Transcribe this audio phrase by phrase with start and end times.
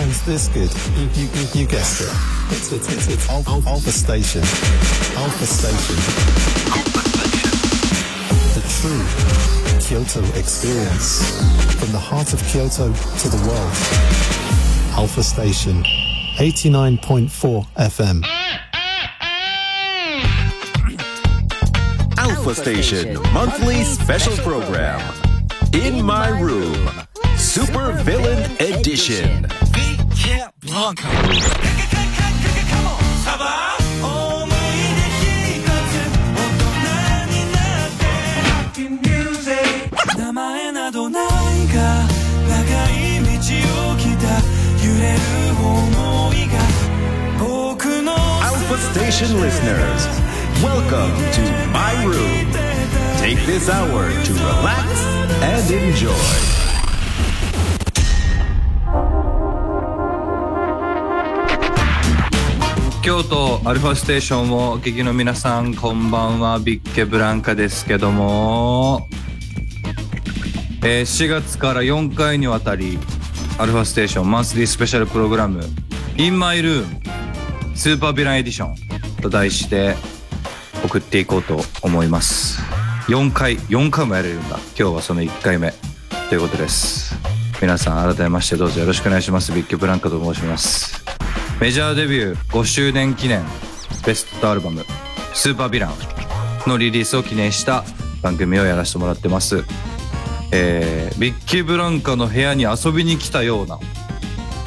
[0.00, 2.08] sounds this good, you, you, you, you guessed it.
[2.50, 4.40] It's, it's, it's, it's Alpha, Alpha Station.
[5.16, 5.96] Alpha Station.
[8.54, 9.04] The true
[9.78, 11.38] Kyoto experience.
[11.78, 13.74] From the heart of Kyoto to the world.
[14.98, 15.84] Alpha Station.
[16.38, 18.24] 89.4 FM.
[22.18, 25.00] Alpha Station monthly special program.
[25.72, 26.90] In My Room.
[27.36, 29.46] Super Villain Edition
[30.74, 31.04] honk.
[48.42, 50.06] Alpha Station listeners,
[50.62, 52.50] welcome to my room.
[53.18, 55.04] Take this hour to relax
[55.42, 56.63] and enjoy.
[63.04, 66.58] 京都アルファステーションをお聞きの皆さんこんばんは。
[66.58, 69.08] ビッケブランカですけども、
[70.82, 72.98] えー4月から4回にわたり
[73.58, 75.62] アルファステーションマンスリースペシャルプログラム
[76.16, 76.86] In My Room
[77.74, 78.74] スーパーヴィランエディション
[79.20, 79.96] と題して
[80.82, 82.58] 送っていこうと思います。
[83.08, 84.56] 4回4回もやれるんだ。
[84.78, 85.74] 今日はその1回目。
[86.30, 87.14] ということです。
[87.60, 89.52] 皆さん改めましてどうぞよろしくお願いします。
[89.52, 91.03] ビッケブランカと申します。
[91.60, 93.42] メジャーデビュー5周年記念
[94.04, 94.84] ベストアルバム
[95.32, 95.92] 「スーパーヴィラン」
[96.68, 97.84] のリリースを記念した
[98.22, 99.64] 番組をやらせてもらってます、
[100.50, 103.78] えービッキーブランカの部屋に遊びに来たような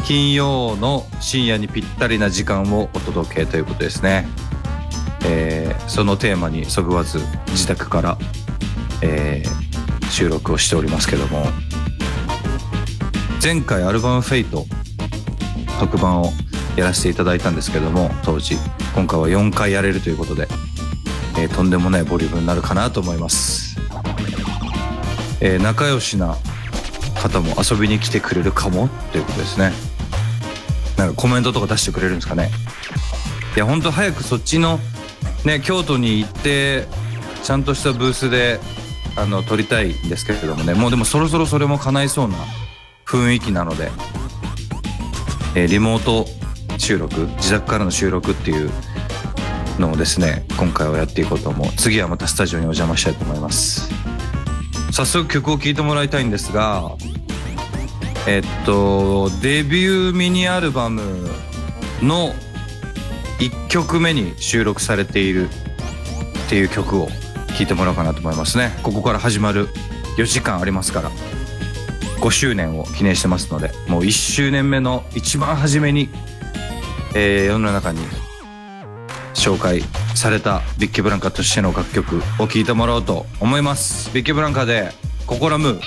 [0.06, 4.28] 金曜の深夜にぴったりな時間をお届けということですね、
[5.26, 8.18] えーそのテーマにそぐわず自宅から、
[9.02, 9.68] えー
[10.10, 11.46] 収録をしておりますけども
[13.44, 14.66] 前回アルバム「フェイト
[15.80, 16.32] 特番を
[16.78, 18.56] やらせていただいたんですけども当時。
[18.96, 20.48] 今回は4回やれるということで、
[21.38, 23.78] えーとんでもないボリュームになるかなと思います、
[25.42, 26.38] えー仲良しな
[27.22, 29.72] 方も遊びに来てくれるかもということですね。
[30.98, 32.50] なんかコメントとか出してくれるんですかね。
[33.56, 34.80] いや本当早くそっちの
[35.46, 36.86] ね京都に行って
[37.44, 38.60] ちゃんとしたブースで
[39.16, 40.76] あの撮りたいんですけれどもね。
[40.76, 42.38] もうでもそろそろそれも叶いそうな
[43.06, 43.90] 雰囲気なので
[45.56, 46.28] えーリモート
[46.78, 48.70] 収録自宅からの収録っていう
[49.80, 51.68] のをですね今回はやっていこうと思う。
[51.78, 53.90] 次はまたスタジオにお邪魔したいと思います。
[54.92, 56.92] 早速曲を聴いてもらいたいんですが
[58.26, 61.30] えっとデビューミニアルバム
[62.02, 62.34] の
[63.40, 67.08] 1曲目に収録されているっていう曲を
[67.58, 68.72] 聴いてもらおうかなと思いますね。
[68.82, 69.68] ここから始まる
[70.18, 71.12] 4時間ありますから
[72.22, 76.10] 5周年を記念してますのでもう1周年目の一番初めに、
[77.14, 78.00] えー世の中に
[79.34, 79.84] 紹介
[80.16, 84.12] されたビッケブランカとしての楽曲を聴いてもらおうと思います。
[84.14, 84.92] ビッケブランカで
[85.28, 85.80] 「心む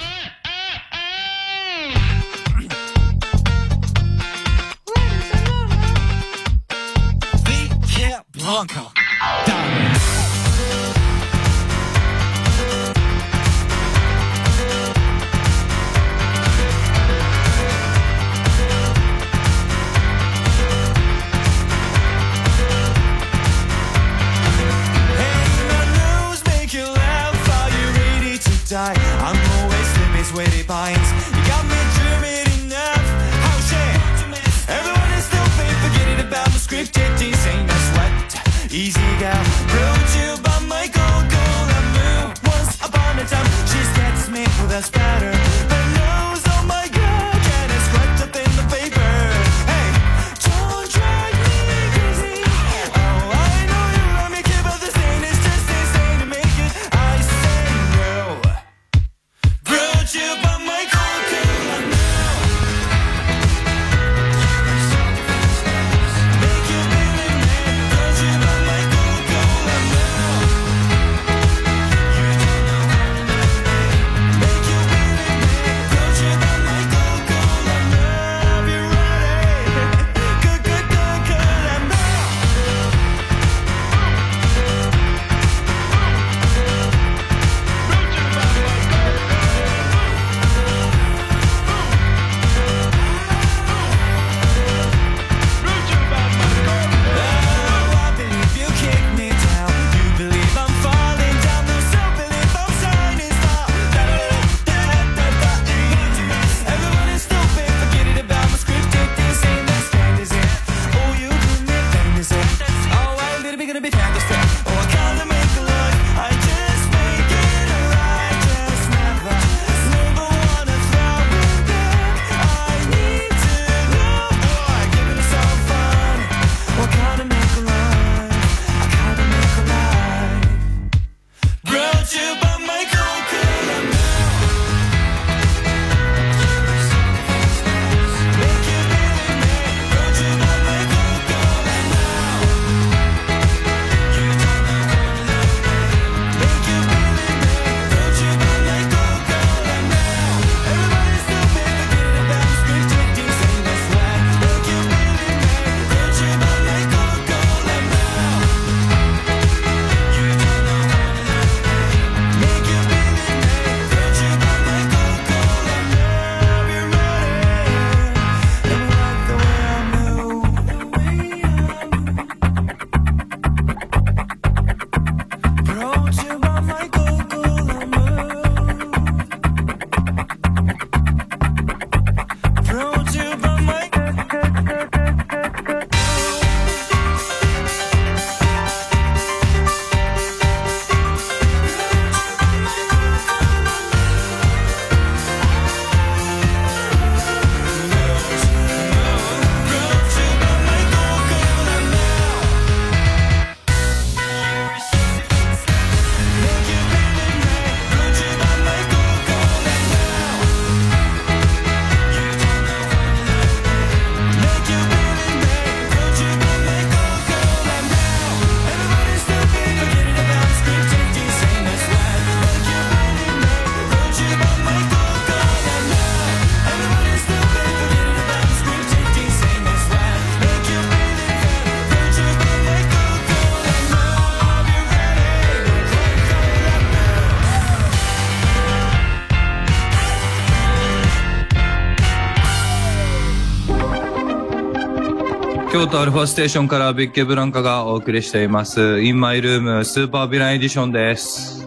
[245.80, 249.00] 京都アルファステーションからビッケブランカがお送りしています。
[249.00, 251.66] インマイルームスーパーヴィランエディションです。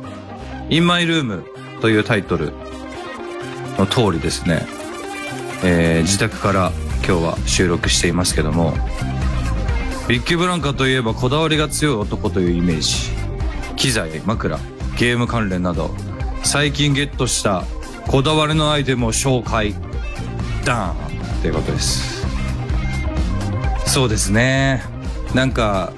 [0.69, 1.43] インマイルーム
[1.81, 2.53] というタイトル
[3.79, 4.67] の通りですね、
[5.63, 8.75] えー自宅から今日は収録していますけども、
[10.07, 13.09] ビッケブランカといえばこだわりが強い男というイメージ。
[13.77, 14.59] 機材、枕、
[14.95, 15.89] ゲーム関連など、
[16.43, 17.63] 最近ゲットした
[18.05, 19.73] こだわりのアイテムを紹介。
[20.63, 22.12] ダーンということです。
[23.93, 24.81] そうですね。
[25.35, 25.93] なんか、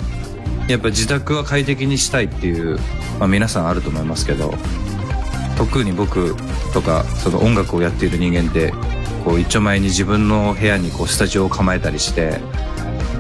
[0.67, 2.77] やっぱ自宅は快適にしたいっていう、
[3.19, 4.53] まあ皆さんあると思いますけど、
[5.57, 6.35] 特に僕
[6.73, 8.73] とか、その音楽をやっている人間って、
[9.23, 12.41] こう一丁前に自分の部屋にこうスタジオを構えたりして、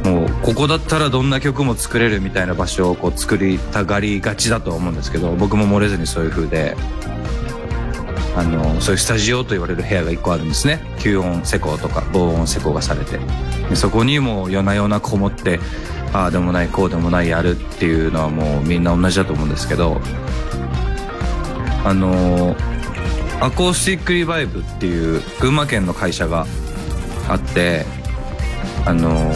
[0.03, 6.75] もうここだったらどんな曲も作れるみたいな場所をこう作りたがりがちだと思うんですけど、僕も漏れずにそういう風で、
[8.35, 10.81] あの、そういうスタジオと言われる部屋が一個あるんですね。
[10.97, 13.19] 吸音施工とか防音施工がされて。
[13.69, 15.59] でそこにもう夜な夜なこもって、
[16.13, 20.01] ああでもない、こうでもないやるっていうのはもうみんな同じだと思うんですけど、
[21.83, 22.55] あの
[23.41, 26.45] アコースティックリバイブっていう群馬県の会社が
[27.27, 27.85] あって、
[28.85, 29.31] あの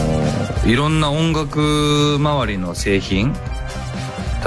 [0.64, 3.34] いろんな音楽周りの製品、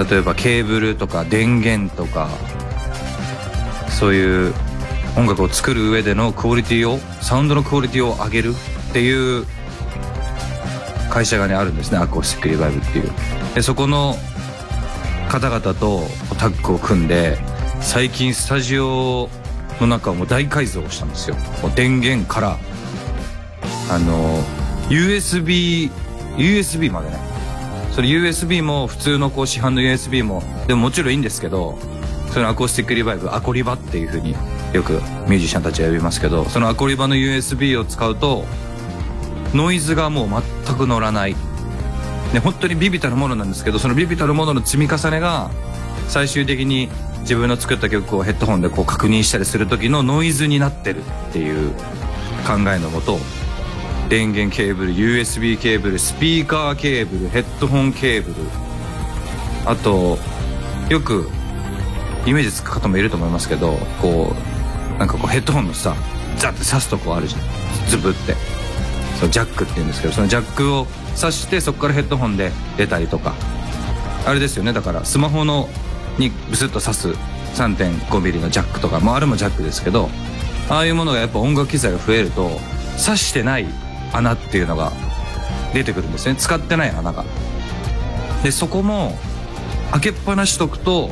[0.10, 2.30] 例えばケーブルとか電源とか、
[4.04, 4.54] そういう
[5.16, 8.54] 音楽を作る上でのクオリティをサウンドのクオリティを上げる
[8.90, 9.46] っていう
[11.10, 12.00] 会社がねあるんですね。
[12.00, 13.10] アコースティックリバイブっていう。
[13.56, 14.18] でそこの
[15.30, 16.02] 方々と
[16.38, 17.38] タッグを組んで
[17.80, 19.30] 最近スタジオ
[19.80, 21.38] の中をもう大改造したんですよ。
[21.62, 22.58] もう電源から。
[23.90, 24.44] あの
[24.90, 25.90] USB
[26.36, 27.20] USB までね。
[27.94, 31.78] それ USB も普通のこう市販の USB もでももちろんいいんですけど
[32.34, 34.36] そのアコースティックリバイブアコリバっていう風に
[34.74, 38.44] よくミュージシャンたちは呼びますけどそのアコリバの USB を使うと
[39.54, 41.36] ノイズがもう全く乗らない。
[42.34, 45.52] で本当にビビたるものなんですけどそのビビたるものの積み重ねが
[46.08, 46.90] 最終的に
[47.22, 51.72] 自分の作った曲をヘッドホンでこう確認したりする時のノイズになってるっていう
[52.48, 53.20] 考えのもと
[54.10, 58.36] 電源ケーブル USB ケーブルスピーカーケーブルヘッドホンケーブル
[59.66, 60.18] あと
[60.90, 61.30] よく
[62.26, 64.34] イメージつく方もいると思いますけどこ
[64.96, 65.96] うなんかこうヘッドホンのさ
[66.38, 67.42] ザッて刺すとこあるじゃん。
[67.90, 68.36] ズブって。
[69.20, 70.88] そうジャックって言うんですけどそのジャックを
[71.20, 73.34] 刺してそこからヘッドホンで出たりとか。
[74.26, 74.74] あれですよね。
[74.74, 75.70] だからスマホの
[76.18, 77.10] にブスッと刺す
[77.56, 80.10] 3.5mm のジャックとかもあれもジャックですけど
[80.70, 82.50] ああいうものがやっぱ音楽機材が増えると
[83.04, 83.68] 刺してない
[84.14, 84.92] 穴っていうのが
[85.74, 86.36] 出てくるんですね。
[86.36, 87.26] 使ってない穴が。
[88.44, 89.18] でそこも
[89.92, 91.10] 開けっぱなしとくと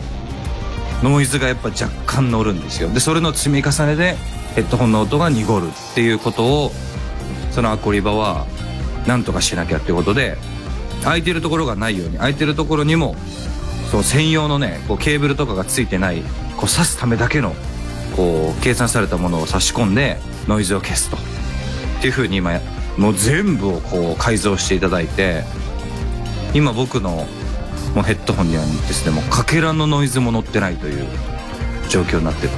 [1.04, 2.90] ノイズがやっぱ若干乗るんですよ。
[2.90, 4.16] でそれの積み重ねで
[4.56, 6.72] ヘッドホンの音が濁るっていうことを
[7.52, 8.46] そのアコリバは
[9.08, 10.38] なんとかしなきゃっていうことで
[11.04, 13.16] 空いてるところがないように空いてるところにも
[13.90, 16.22] そう専用のねこうケーブルとかがついてない
[16.56, 17.56] こう挿すためだけの
[18.16, 20.18] こう計算されたものを差し込んで
[20.48, 21.18] ノイズを消すと。
[21.18, 22.60] っていうふうに今
[22.98, 25.44] もう全部をこう改造していただいて
[26.54, 27.28] 今僕の
[27.96, 31.06] もうヘッドホンにはですねもうかけらのノイズも乗ってないという
[31.90, 32.50] 状況になってる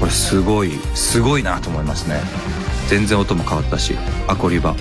[0.00, 2.20] これすごいすごいなと思いますね。
[2.88, 3.96] 全然音も変わったし
[4.28, 4.74] アコリバ。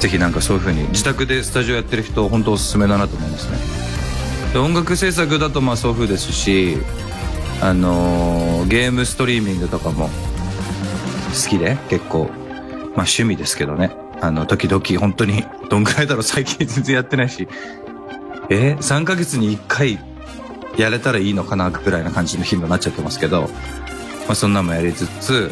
[0.00, 3.58] ぜひなんかそういう風に自宅でスタジオやってる人本当おすすめだなと思いますね。
[4.52, 6.78] で音楽制作だとまあそういう風ですし
[7.60, 12.30] あのーゲームストリーミングとかも好きで結構まあ
[13.06, 13.90] 趣味ですけどね。
[14.20, 17.46] あの時々本当にどんぐらいだろう最近全然やってないし
[18.50, 19.98] え3ヶ月に1回
[20.76, 23.48] やれたらいいのかなぐらいな感じの頻度になっちゃってますけど、ま
[24.30, 25.50] あ、そんなのもやりつつ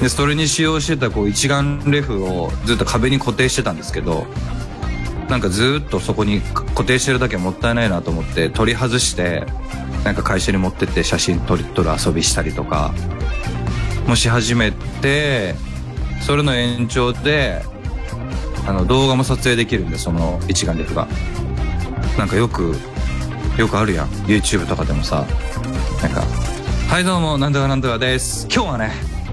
[0.00, 4.26] でそれに使用してたこう一眼レフをずっと壁に固定してたんですけど
[5.28, 9.46] なんかずっとそこに固定してるだけもったいないなと思って取り外して
[10.04, 12.92] なんか会社に持ってって写真撮り撮る遊びしたりとか
[14.06, 15.54] もし始めて
[16.20, 17.62] それの延長で
[18.66, 21.06] あの動画も撮影できるんでその一眼レフが。
[22.18, 22.74] なんかよく
[23.58, 24.08] よくあるやん。
[24.26, 25.26] YouTube とかでもさ。
[26.02, 26.22] なんか
[26.88, 28.46] 「はいどうもなんとかなんとかです。
[28.52, 28.92] 今日はね」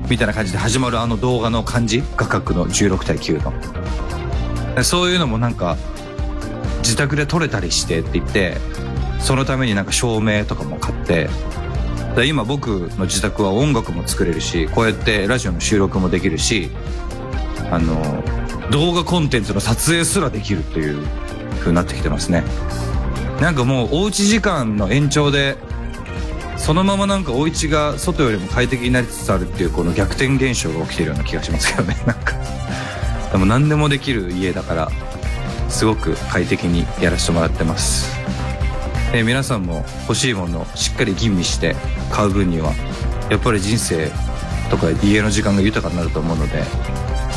[0.10, 2.04] みたいな感じで始まるあの動画の感じ。
[2.18, 3.44] 画角の16対9
[4.76, 4.84] の。
[4.84, 5.78] そういうのもなんか
[6.82, 8.58] 自宅で撮れたりしてって言って
[9.20, 11.30] そのためになんか照明とかも買って
[12.16, 16.70] で今僕の自宅は音楽も作れるしこうやってラジオの収録もできるし
[17.70, 18.24] あの
[18.72, 21.06] 動画コンテンツの撮影すらできるっていう
[21.62, 22.44] 風になってきてますね。
[23.40, 25.58] なんかもうおうち時間の延長で
[26.58, 31.98] そのままなんかお家が外よりも快適になりつつあるっていうこの逆転現象が起きてるような気がしますけどね。
[32.06, 32.36] なんか。
[33.32, 34.92] でも何でもできる家だから
[35.70, 38.12] すごく快適にやらせてもらってます。
[39.12, 41.76] で皆さんも欲しいものをしっかり吟味して
[42.12, 42.74] 買う分には
[43.30, 44.12] やっぱり人生
[44.70, 46.64] とか家の時間が豊かになると思うので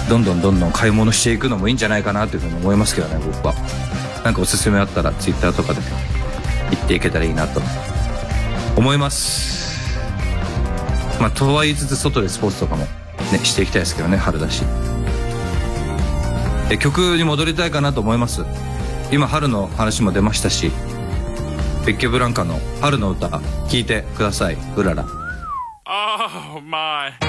[0.08, 3.54] どんどんどんどん買い物していくのもいいんじゃないかなというふうに思いますけどね僕は。
[4.24, 5.80] なんかおすすめあったら Twitter とかで
[6.70, 7.60] 言っていけたらいいなと
[8.76, 10.00] 思います。
[11.20, 12.84] まあとは言いつつ外でスポーツとかも
[13.30, 14.64] ねしていきたいですけどね春だし。
[16.68, 18.44] で曲に戻りたいかなと思います。
[19.12, 20.72] 今春の話も出ましたし
[21.86, 23.40] ベッケブランカの春の歌聴
[23.78, 25.04] いてください「うらら」
[25.86, 27.23] Oh my.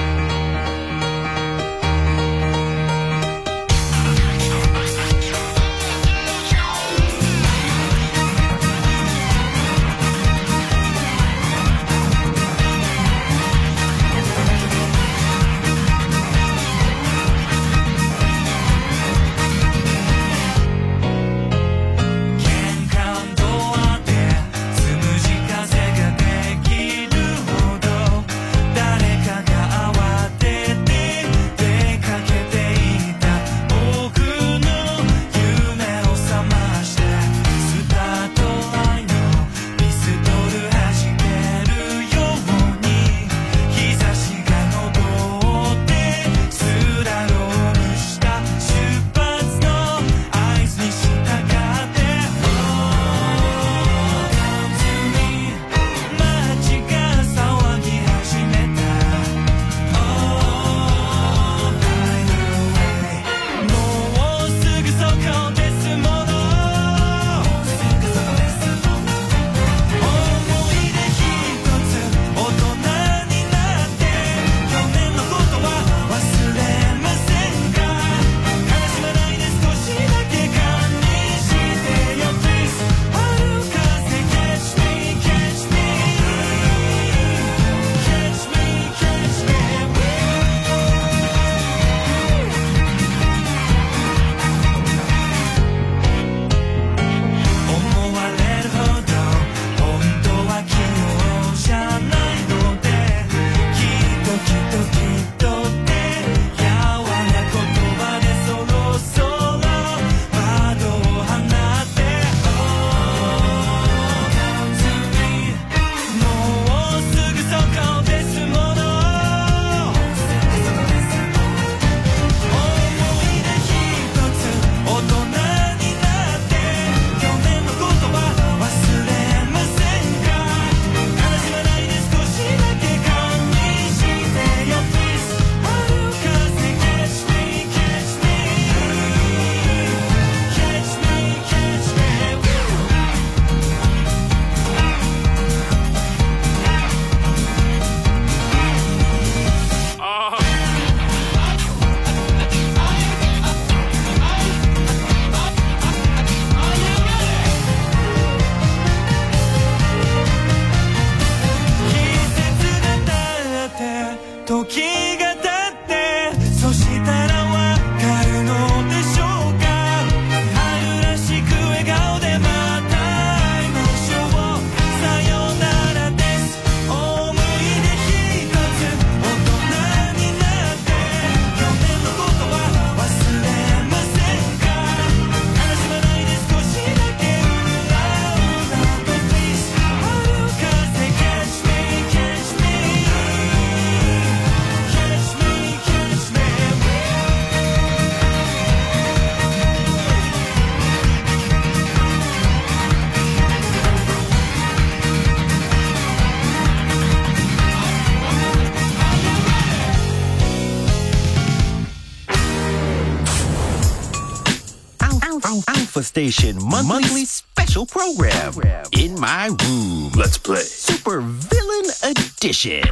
[215.96, 218.52] Alpha Station monthly special program
[218.92, 220.10] in my room.
[220.14, 222.84] Let's play Super Villain Edition.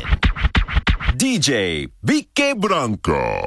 [1.19, 3.45] DJ BK Blanco.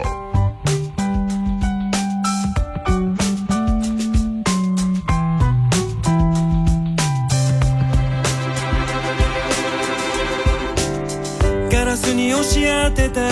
[11.72, 13.28] ガラスに押し当てた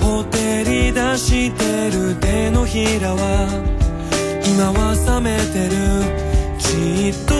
[0.00, 3.83] ほてり出してる手のひらは
[4.54, 5.74] 今は冷めてる。
[6.60, 7.34] じっと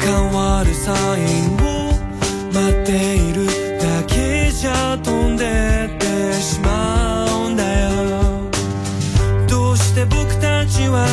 [0.00, 1.92] 変わるサインを
[2.50, 3.44] 待っている
[3.78, 8.48] だけじゃ飛んでってしまうんだよ。
[9.46, 11.04] どうして僕たちは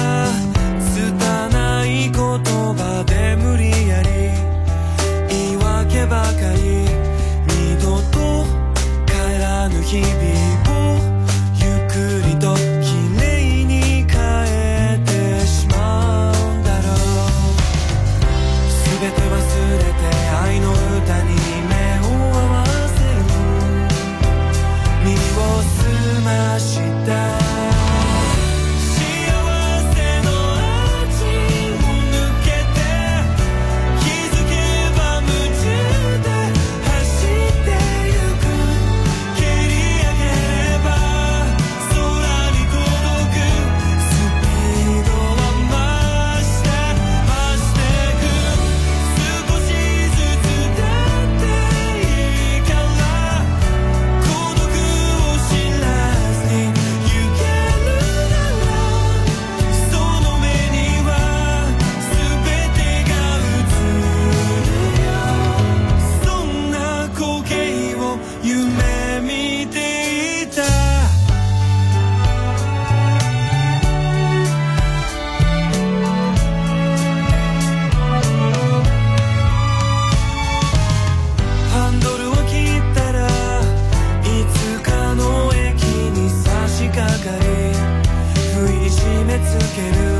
[89.75, 90.18] ける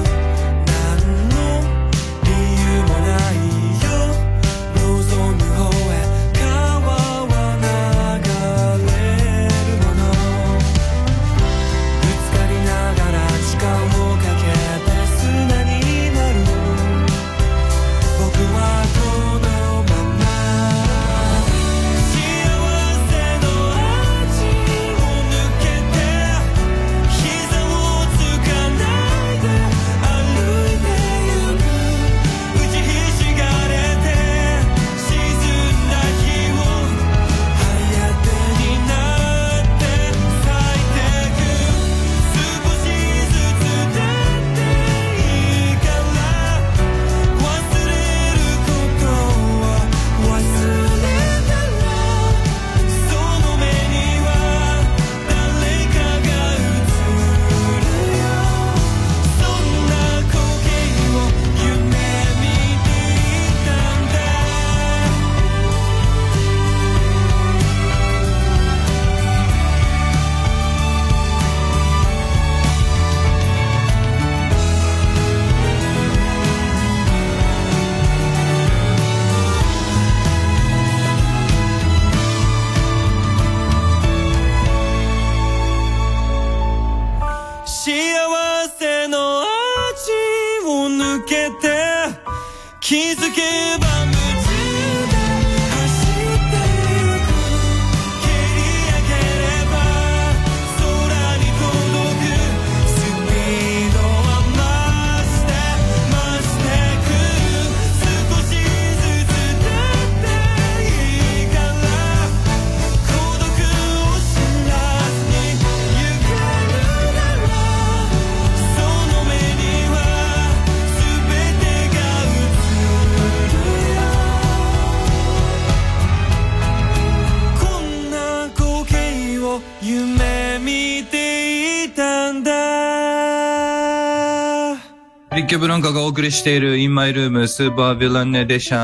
[135.49, 138.77] ッケブランカがお送りしている In My Room スーパーヴィランエデショ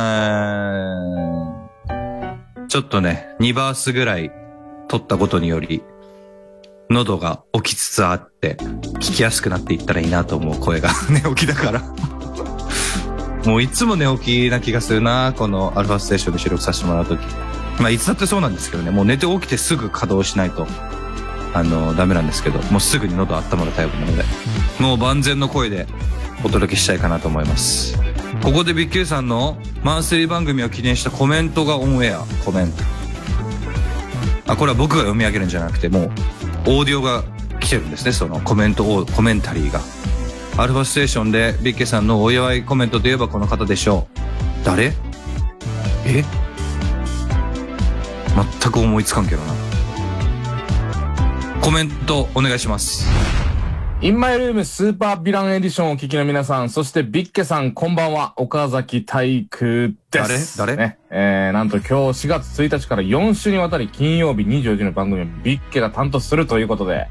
[2.65, 2.67] ン。
[2.67, 4.31] ちょっとね、2バースぐらい
[4.87, 5.83] 撮ったことにより、
[6.89, 8.55] 喉が起きつつあって、
[8.95, 11.83] 聞きやすくなっていったらいいなと思う声が寝 起きだから。
[13.45, 17.19] もういつも寝起きな気がするな、このアルファステーションで収録させてもらうとき。
[17.79, 20.65] まあいつだってそうなんですけどね、もう寝て起きてすぐ稼働しないと、
[21.55, 24.25] あの、ダメなんですけど、もうすぐに喉温まるタイプなので、
[24.77, 25.87] もう万全の声で
[26.43, 27.97] お届けしたいかなと思います。
[28.43, 32.83] ここでビッキューさんのマンスリー番組を記念したコメントがオンエア、コメント。
[34.47, 36.11] あ、これは僕が読み上げるんじゃなくて、もう、
[36.65, 37.23] オーディオが
[37.61, 39.79] 来てるんですね、そのコメントを、コメンタリーが。
[40.57, 44.19] アルファステーションでビッケさんのお祝いコメントといえばこの方でしょう。
[44.65, 44.93] 誰？
[46.05, 46.23] え？
[48.61, 49.64] 全く思いつかんけどな。
[51.65, 53.09] コメントお願いします。
[53.99, 58.35] インマイルームスーパーヴィランエディションをお聞きの皆さん、そしてビッケさん、こんばんは。
[58.37, 60.59] 岡崎体育です。
[60.59, 60.89] 誰誰？
[60.89, 67.07] ね、えー、なんと今日4月1日から4週にわたり金曜日24時の番組をビッケが担当するということで、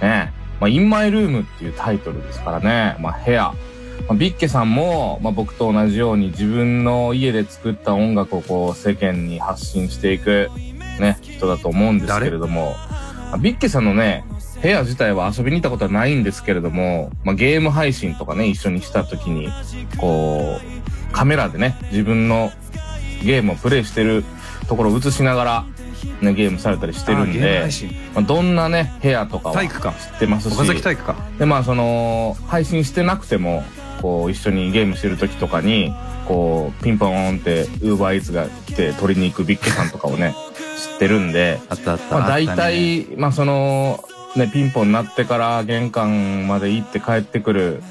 [0.00, 3.52] ね、まあ、インマイルームっていうタイトルですからね、まあ、部屋。
[4.08, 10.48] まあ、ビッケさんも、まあ、僕と同じように自分の家で作った音楽をこう世間に発信していく、
[10.98, 14.24] ね、人だと思うんですけれども、まあビッケさんのね、
[14.62, 19.48] 部屋自体は遊びに行ったことはないんですけれども、まあ、ゲーム配信とかね、一緒にした時に、
[19.98, 22.50] こう、カメラでね、自分の
[23.22, 24.24] ゲームをプレイしてる
[24.68, 25.64] ところを映しながら、
[26.20, 27.68] ね、ゲームされたりしてるんで
[28.14, 31.16] まあ、どんなね、部屋とかは知体育かってますし、岡崎体育か。
[31.38, 33.64] で、まあ、その、配信してなくても、
[34.02, 35.94] こう、一緒にゲームしてる時とかに、
[36.26, 40.34] こう、ピンポーンって、ウーバーイーツが来て取りに行くビッケさんとかをね、
[40.80, 42.18] 知ってるんで、あったあった。
[42.18, 44.02] まあ、大あったね体、まあ、その、
[44.36, 47.82] ね、ピンポンになってから玄関まで行って帰ってくる、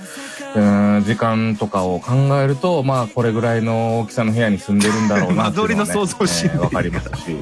[0.55, 5.75] うーん、時間とかを考えると、まあ、これぐらいの大きさの部屋に住んでるんだろうなっていうのは、ね。
[5.75, 7.35] 間取りの想像しんでいいえーわかりますし、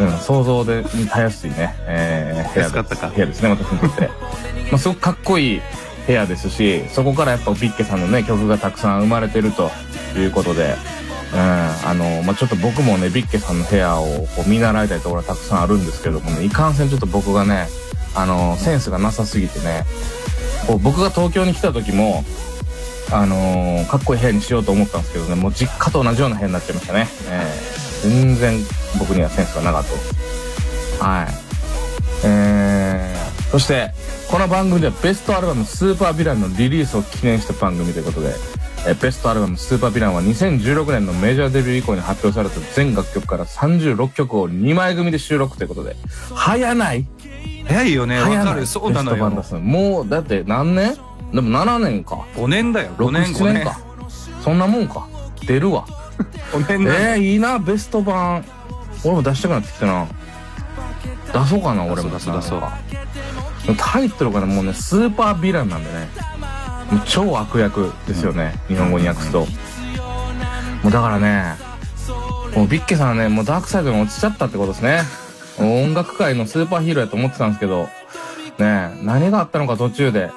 [0.00, 4.10] うん、想像で、にたやすいね、えー、部屋安かったか部屋ですね、私にとって。
[4.70, 5.60] まあ、すごくかっこいい
[6.06, 9.70] 部屋ですし、そこからやっぱビッケさんのね、曲がたくさん生まれてると
[10.16, 10.76] いうことで、
[11.32, 17.68] うん、あの、まあ、ちょっと僕もね、ビッケさんの部屋をこう見習いたいところはたくさんあるんですけどもね、いかんせんちょっと僕がね、
[18.14, 19.84] あの、センスがなさすぎてね、
[20.66, 22.24] こう僕が東京に来た時も、
[23.10, 27.08] あのーかっこいい部屋にしようと思ったんですけどね、もう実家と同じような部屋になっちゃいましたね。
[27.30, 28.58] えー全然
[28.98, 29.84] 僕にはセンスがなかっ
[30.98, 31.04] た。
[31.04, 31.28] はい。
[32.24, 33.92] えー、そして
[34.30, 38.34] この番組ではベストアルバム「スーパーヴィラン」のリリースを記念した番組ということで
[38.86, 45.96] えベストアルバム「スーパーヴィラン」は2016年のメジャーデビュー以降に発表された全楽曲から36曲を2枚組で収録ということで。
[46.34, 47.06] 早ない？
[47.66, 48.18] 早いよね。
[48.18, 48.38] 早ない。
[48.38, 48.66] わかる。
[48.66, 49.30] そうなのよ。
[49.30, 50.94] もうだって何年？
[51.32, 52.24] でも7年か。
[52.36, 52.90] 5年だよ。
[52.98, 53.54] 5 6年、7 5年。
[53.54, 53.64] 年。
[53.64, 53.80] か
[54.42, 55.06] そんなもんか。
[55.46, 55.84] 出るわ。
[56.52, 56.92] 5年だ。
[56.94, 57.16] よ。
[57.16, 57.58] えー、いいな。
[57.58, 58.44] ベスト版。
[59.04, 60.06] 俺も出したくなってきたな。
[61.32, 62.10] 出そうかな俺も。
[62.10, 62.62] 出そう出そう。
[63.76, 66.08] タイトルがねもうねスーパーヴィランなんでね
[67.06, 69.46] 超悪役ですよね、日本語に訳すと、も
[70.86, 71.56] うだからね
[72.54, 75.02] もうビッケさんはねもうダークサイドに落ちちゃったってことですね。
[75.60, 77.88] 音楽界のスーパーヒーローやと思ってたんですけど。
[78.58, 80.30] ねえ何があったのか途中で。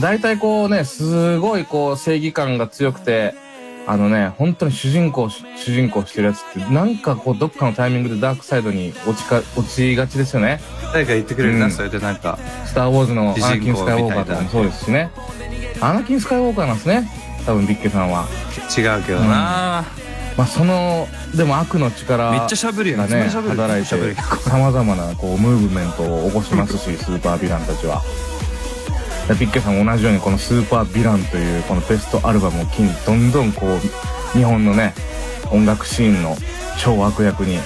[0.00, 3.34] 大体こうねすごいこう正義感が強くて
[3.88, 10.60] あのね、本当に主人公し、主人公してるやつって、なんかこう、どっかのタイミングでダークサイドに落ちか、落ちがちですよね。
[10.92, 11.70] 誰か言ってくれるな、うん。
[11.70, 12.36] それでなんか。
[12.64, 15.10] スター・ウォーズのア主人公ナキン・スカイウォーカーとかもそうですしね。
[15.80, 17.08] アナキン・スカイウォーカーなんですね。
[17.44, 18.26] 多分、ビッケさんは。
[18.76, 19.84] 違うけどな、
[20.36, 23.08] まあ、その、でも悪の力めっちゃ喋るよね。
[23.08, 28.02] がね、めっちゃ喋る働い喋るて、様々なこう、ムーブメントを起こしますし、スーパーヴィランたちは。
[29.28, 34.94] でビッケさんも同じようにこのスーパーヴィランというこのベストアルバムを機にどんどんこう日本のね
[35.50, 36.36] 音楽シーンの
[36.78, 37.58] 超悪役に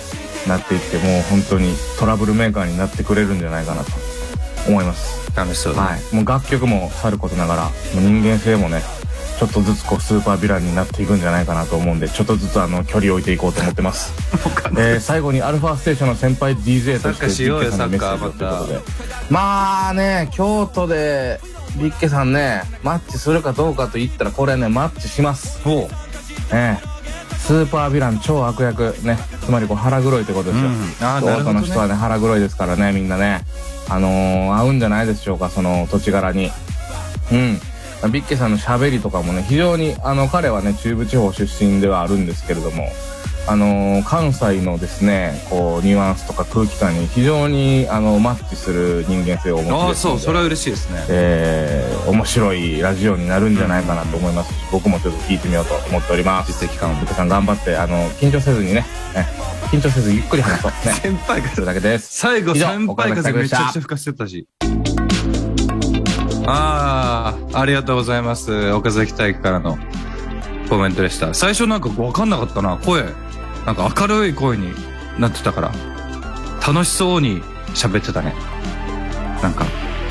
[0.49, 3.91] なっていってもう本当にトラブルメーカーになってくれるんじゃないかなと
[4.67, 5.31] 思います。
[5.37, 5.89] 楽しそうだね。
[5.89, 6.15] はい。
[6.15, 8.83] もう楽曲もさることながら、もう人間性もね、
[9.39, 14.13] ちょっとずつこうスーパーヴィランになっていくんじゃないかなと思うんで、ちょっとずつあの距離を置いていこうと思ってます。
[14.77, 18.65] えー、最後にアルファステーションの先輩 DJ としてしようよサッカーまた
[19.31, 21.41] まあね、京都で
[21.77, 25.59] ビッケさんね、マッチするかどうかと言ったらこれね、マッチします。
[25.65, 25.89] おう
[26.53, 27.00] ええ
[27.39, 30.69] スーパーヴィラン超悪役ね、つまりこう腹黒いってことですよ。
[30.69, 33.45] うんあーなる京ほどね都の人はね、腹黒いですからね、みんなね。
[33.89, 36.51] あのー、合うんじゃないでしょうか、その土地柄に。
[37.33, 37.61] うん。
[38.13, 42.89] ビッケさんの喋りとかもね、非常に、あの、彼はね、中部地方出身ではあるんですけれども、
[43.47, 49.95] あのー関西のですね、こう、ニュアンスとか空気感に非常に、あの、マッチする人間性をお持ちああ。
[49.95, 51.05] そう、それは嬉しいですね。
[51.09, 56.53] えー、面白いラジオになるんじゃないかなと思いますし、僕もちょっと聞いてみようと思っております。
[56.53, 59.27] 実績感をさん頑張って、あの、緊張せずにね、ね
[59.71, 60.71] 緊張せずゆっくり話そう。
[60.71, 60.93] ね。
[60.95, 62.19] 先輩それだけです。
[62.19, 64.49] 最後先輩風めちゃくちゃ吹かせてたし。
[66.47, 68.73] ああ、ありがとうございます。
[68.73, 69.79] 岡崎体育からの
[70.71, 71.35] コメントでした。
[71.35, 72.79] 最初なんかわかんなかったな。
[72.79, 73.05] 声。
[73.67, 74.73] なんか明るい声に
[75.19, 75.73] なってたから。
[76.67, 77.43] 楽しそうに
[77.75, 78.35] 喋ってたね。
[79.43, 79.65] なんか、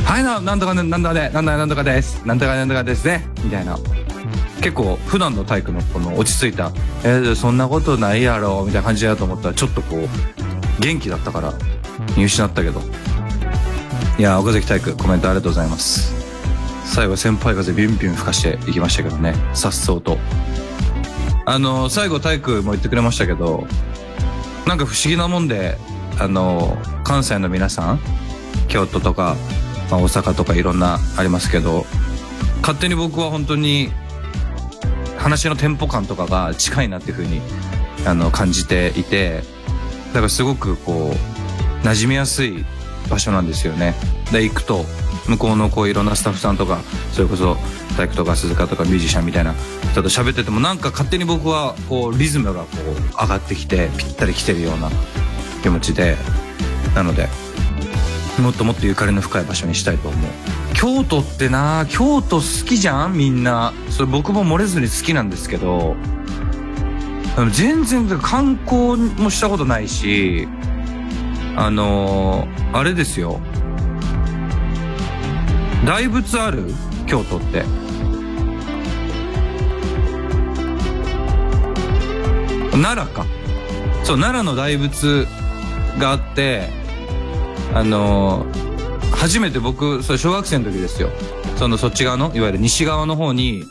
[0.04, 2.22] はいな、なんとかね、なんとかで、なんとかなんとかです。
[2.26, 3.26] なんとかなんとかですね。
[3.42, 3.78] みたいな。
[4.62, 6.74] 結構普段の体育のこの落ち着いた、
[7.06, 11.54] えー、そんなことないやろ、みたいな感じだと思ったら、ちょっとこう、元気だったから、
[12.18, 12.82] 見失ったけど。
[14.18, 16.19] いや、岡崎体育、コメントありがとうございます。
[16.90, 19.36] 最後、先輩風ビュンビュン吹かしていきましたけどね。
[19.54, 20.18] さっそうと。
[21.46, 23.68] あの、最後、体育も言ってくれましたけど、
[24.66, 25.78] なんか不思議なもんで、
[26.20, 28.00] あの、関西の皆さん、
[28.68, 29.36] 京都とか、
[29.92, 31.86] まあ、大阪とかいろんなありますけど、
[32.62, 33.92] 勝手に僕は本当に、
[35.18, 37.40] 話のテンポ感とかが近いなっていうふうに、
[38.08, 39.44] あの、感じていて、
[40.08, 42.66] だからすごくこう、馴染みやすい
[43.12, 43.94] 場所なんですよね。
[44.32, 44.86] で、行くと、
[45.30, 46.82] 向こうのこういろんなスタッフさんとか、
[47.14, 47.56] それこそ
[47.96, 49.54] 体育とか鈴鹿とかミュージシャンみたいな
[49.92, 54.90] 人と喋っててもなんか勝手に僕はこうリズムがこう上がってきてぴったり来てるような
[55.62, 56.18] 気持ちで、
[56.96, 57.28] なので、
[58.42, 60.22] もっともっとゆかりの深い場所にしたいと思う。
[60.74, 63.14] 京都ってな京都好きじゃん？
[63.14, 63.74] みんな。
[63.90, 65.96] それ僕も漏れずに好きなんですけど、
[67.52, 70.48] 全然観光もしたことないし、
[71.58, 73.42] あのーあれですよ。
[75.86, 76.66] 大仏ある？
[77.08, 77.64] 京都って。
[82.72, 83.26] 奈良か。
[84.04, 85.28] そう、奈良の大仏
[85.98, 86.70] があって、
[87.74, 88.70] あのー
[89.12, 91.10] 初めて僕、それ小学生の時ですよ。
[91.58, 93.66] そのそっち側の、いわゆる西側の方に、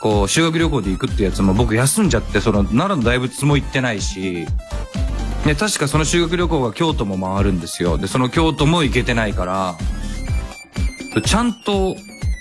[0.00, 4.46] こう、修学旅行で行くってやつも僕休んじゃって、その奈良の大仏も行ってないし、
[5.44, 7.98] ね、確かその修学旅行が京都も回るんですよ。
[7.98, 9.74] で、その京都も行けてないから、
[11.22, 11.96] ちゃんと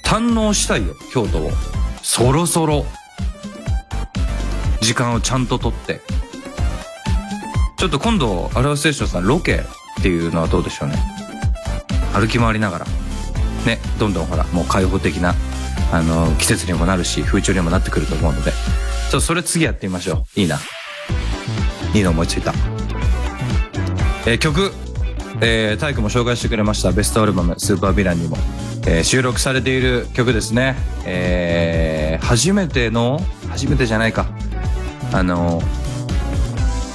[0.06, 1.52] 堪能したいよ、京都を。
[2.02, 2.86] そろそろ。
[4.82, 6.02] 時間をちゃんととって。
[7.78, 9.62] ちょっと今度、アルファステーションさんロケ
[10.00, 10.96] っていうのはどうでしょうね。
[12.14, 12.86] 歩き回りながら。
[13.66, 15.34] ね、どんどんほら、もう開放的な、
[15.92, 18.52] あの、季節にもなるし、風潮にもなってくると思うので。
[18.52, 18.58] ちょ
[19.08, 20.40] っと、それ次やってみましょう。
[20.40, 20.60] いいな。
[21.94, 22.54] いいの思いついた。
[24.26, 24.72] えー曲、
[25.42, 28.38] えー、タイクも紹介してくれましたベストアルバム「スーパーヴィラン」にも、
[28.88, 30.76] えー収録されている曲ですね。
[31.06, 34.28] えー、初めての、初めてじゃないか。
[35.12, 35.62] あの、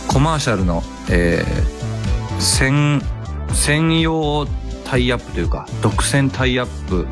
[0.09, 3.03] コマーシャルの、えー、専、
[3.53, 4.46] 専用
[4.85, 7.07] タイアップというか、独占タイアップ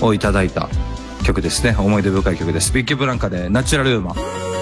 [0.00, 0.68] をいただいた
[1.24, 1.76] 曲ですね。
[1.78, 2.72] 思い出深い曲です。
[2.72, 4.57] ビッキーブランカでナチュラルウーマン。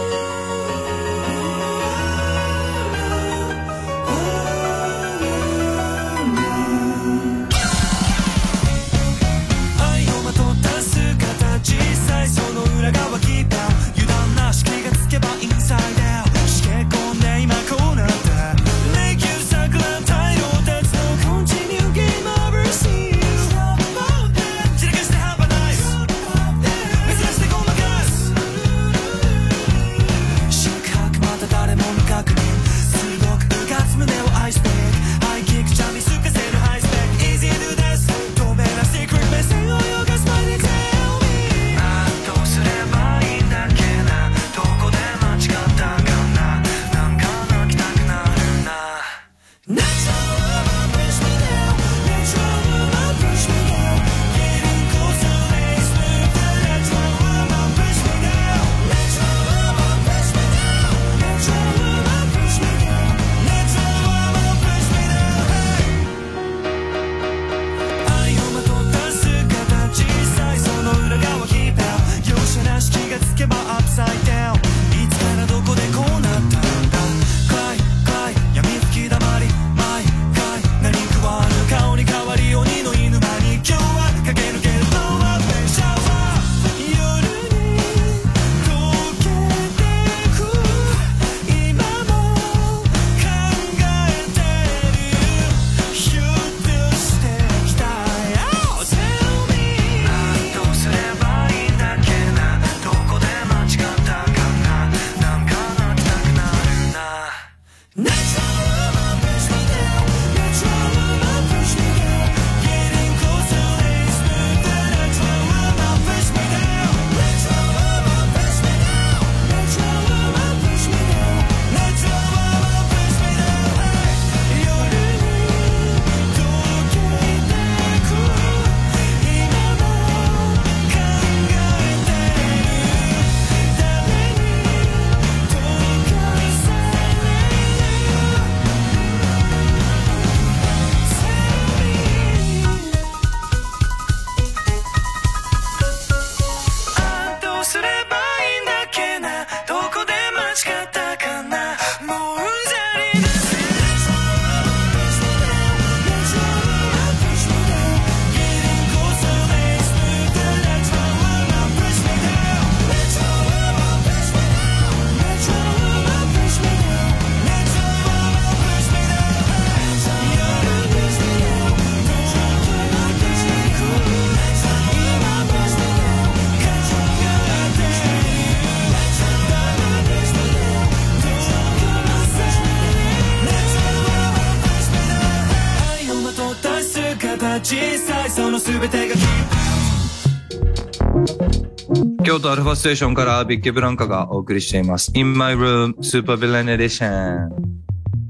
[192.36, 195.10] 京都アルファステーションからビッケブランカがお送りしています。
[195.14, 197.48] In My Room Super Villain Edition。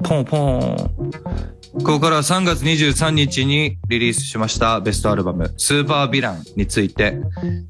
[0.04, 0.76] ポンポン。
[1.72, 7.18] ここからは3月23日にリリースしましたベストアルバムスーパーヴィランについて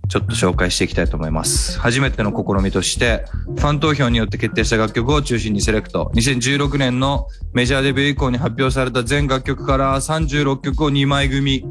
[0.08, 1.80] ちょっと紹介していきたいと思います。
[1.80, 6.12] 初めての試みとしてファン投票によって決定した楽曲を中心にセレクト。
[6.16, 11.64] 2016年のメジャーデビュー以降に発表された全楽曲から36曲を2枚組。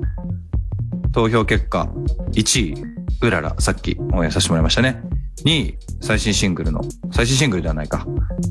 [1.13, 1.88] 投票結果
[2.34, 5.01] 1位うららさっき応援させてもらいましたね。
[5.45, 8.06] 2位最新シングルの最新シングルではないか、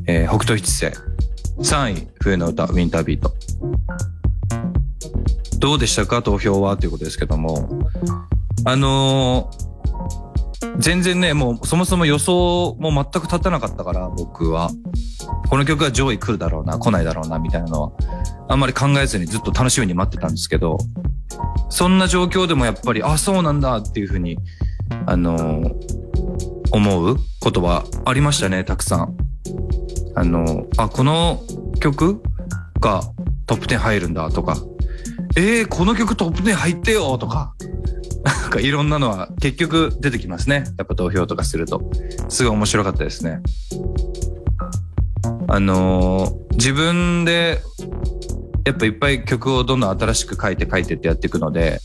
[0.06, 0.96] えー、北斗七星。
[1.58, 3.32] 3位冬の歌ウィンタービート。
[5.58, 6.22] どうでしたか？
[6.22, 6.76] 投票は？
[6.76, 7.88] ということですけども。
[8.64, 9.73] あのー
[10.78, 14.70] 全然ね、もうそもそも予想も全く立たなかったから、僕は。
[15.48, 17.92] この曲は上位来るだろうな、来ないだろうな、みたいなのは、
[18.48, 20.78] あんまり考えずにずっと楽しみに待ってたんですけど、
[21.68, 24.38] そんな状況でもやっぱり、あ、そうなんだっていうふうに、
[25.06, 25.62] あの
[26.70, 29.16] 思うことはありましたね、たくさん。
[30.16, 31.42] あのあ、この
[31.80, 32.22] 曲
[32.80, 33.02] が
[33.46, 34.56] トップ10入るんだとか、
[35.36, 37.54] えー、この曲トップ10入ってよとか、
[38.24, 40.64] なんかいろんなのは結局出てきますね。
[40.78, 41.82] やっぱ投票とかすると。
[42.28, 43.40] すごい面白かったですね。
[45.48, 47.60] あのー自分で
[48.64, 51.80] やっぱいっぱい曲をどんどん新しく書いて書いてってやっていくので、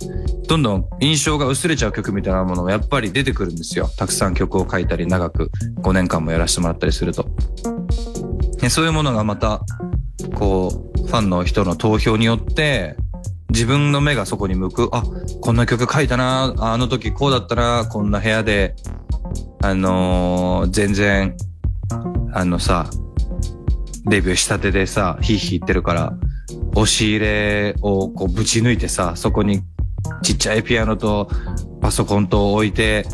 [0.48, 3.90] どんどん印象が薄れちゃう曲みたいなものもやっぱり出てくるんですよ。
[3.98, 7.28] たくさん曲を書いたり長く5年間もやらせてもらったりすると。
[8.62, 9.62] でそういうものがまた、
[10.36, 12.96] こう、ファンの人の投票によって、
[13.50, 14.90] 自分の目がそこに向く。
[14.92, 15.04] あ、
[15.42, 16.54] こんな曲書いたな。
[16.58, 17.86] あの時こうだったな。
[17.90, 18.76] こんな部屋で、
[19.62, 21.36] あのー全然、
[22.34, 22.90] あのさ、
[24.06, 26.14] デビューしたてでさ、ヒーヒー言ってるから、
[26.76, 29.62] 押し入れをこうぶち抜いてさ、そこに
[30.24, 31.30] ちっちゃいピアノと
[31.82, 33.06] パソコンと置いて、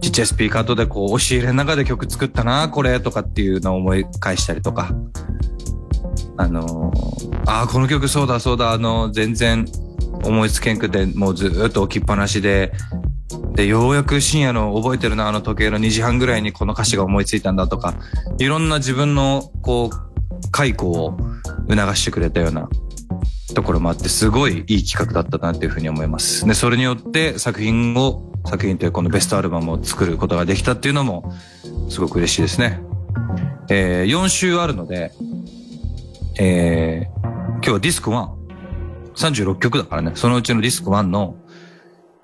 [0.00, 4.92] ちっちゃいスピーカーとでこう押し入れの中で曲作ったな、これとかっていうのを思い返したりとか。
[6.36, 6.92] あの
[7.46, 9.66] あ、この曲そうだそうだ、あの、全然
[10.24, 12.72] 思いつけんくて、もうずっと置きっぱなしで、
[13.54, 17.94] で、ようやく深夜の覚えてるな、あの時計の2時半ぐらいにこの歌詞が思いついたんだとか、
[18.38, 21.16] いろんな自分の、こう、解雇を
[21.68, 22.68] 促してくれたような
[23.54, 26.46] ところもあって、すごいいい企画だったなっていうふうに思います。
[26.46, 31.32] で、それによって作品を、作品というこのベストアルバムを作ることができたっていうのも、
[31.88, 32.80] すごく嬉しいですね。
[33.70, 35.12] えー、4週あるので、
[36.38, 38.28] えー、今日はディスク1、
[39.14, 41.36] 36曲だからね、そのうちのディスク1の、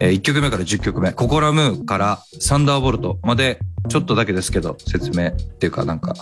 [0.00, 6.14] えー1曲目から10曲目、ココラムーからサンダーボルトまで、ちょっとだけですけど、説明っていうかなんか、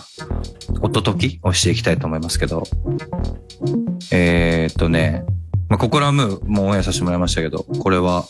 [0.81, 2.65] 音解きをしていきたいと思いますけど、
[4.13, 5.25] えーっとね、
[5.69, 8.25] まあ、ココラムーもオンエアさせてもらいましたけど、これは、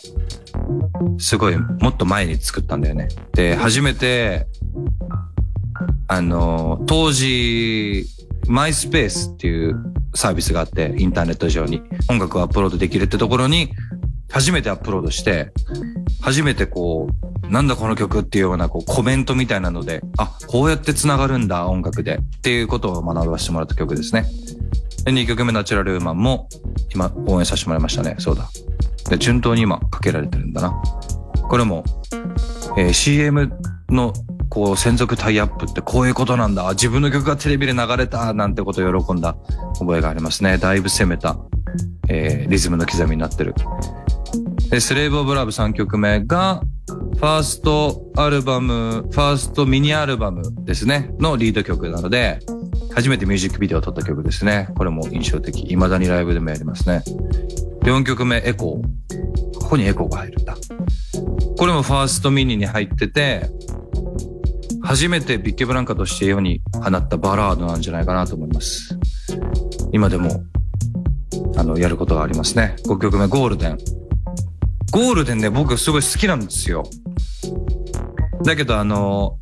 [1.17, 3.07] すごい、もっと前に作ったんだよね。
[3.33, 4.47] で、初めて、
[6.07, 8.05] あの、当時、
[8.49, 9.75] マイスペースっていう
[10.15, 13.71] サービスがあって、インターネット上に音楽をアップロードできるってところに、
[14.31, 15.51] 初めてアップロードして、
[16.19, 17.07] 初めてこ
[17.43, 22.15] う、なんだこの曲っていうようなこうコメントみたいなので、あ、こうやって繋がるんだ、音楽で。
[22.15, 24.25] っていうことを学ばせてもらった曲ですね。
[25.05, 26.49] で、2曲目、ナチュラルウーマンも、
[26.93, 28.15] 今、応援させてもらいましたね。
[28.17, 28.49] そうだ。
[29.11, 30.81] で、順当に今、かけられてるんだな。
[31.49, 31.83] これも、
[32.77, 33.51] えー CM
[33.89, 34.13] の、
[34.49, 36.67] こう、専属タイアップってこういうことなんだ。
[36.71, 39.35] 自分の曲がテレビで流れた、なんてことを喜んだ
[39.79, 40.57] 覚えがありますね。
[40.57, 41.37] だいぶ攻めた、
[42.07, 43.53] えーリズムの刻みになってる。
[44.69, 52.39] で、スレイブ・オブ・ラブ3曲目が、ファーストアルバム、ファーストミニアルバムですね、のリード曲なので、
[52.93, 54.69] 初めてミュージックビデオを撮った曲ですね。
[54.75, 55.59] これも印象的。
[55.61, 57.03] 未だにライブでもやりますね。
[57.83, 59.59] 4曲目、エコー。
[59.59, 60.55] ここにエコーが入るんだ。
[61.57, 63.49] これもファーストミニに入ってて、
[64.89, 68.97] 初めてビッケブランカとして世に放ったバラードなんじゃないかなと思います。
[69.91, 70.43] 今でも、
[71.55, 72.75] あの、やることがありますね。
[72.87, 73.77] 5曲目、ゴールデン。
[74.91, 76.89] ゴールデンね、僕すごい好きなんですよ。
[78.43, 79.37] だけどあの、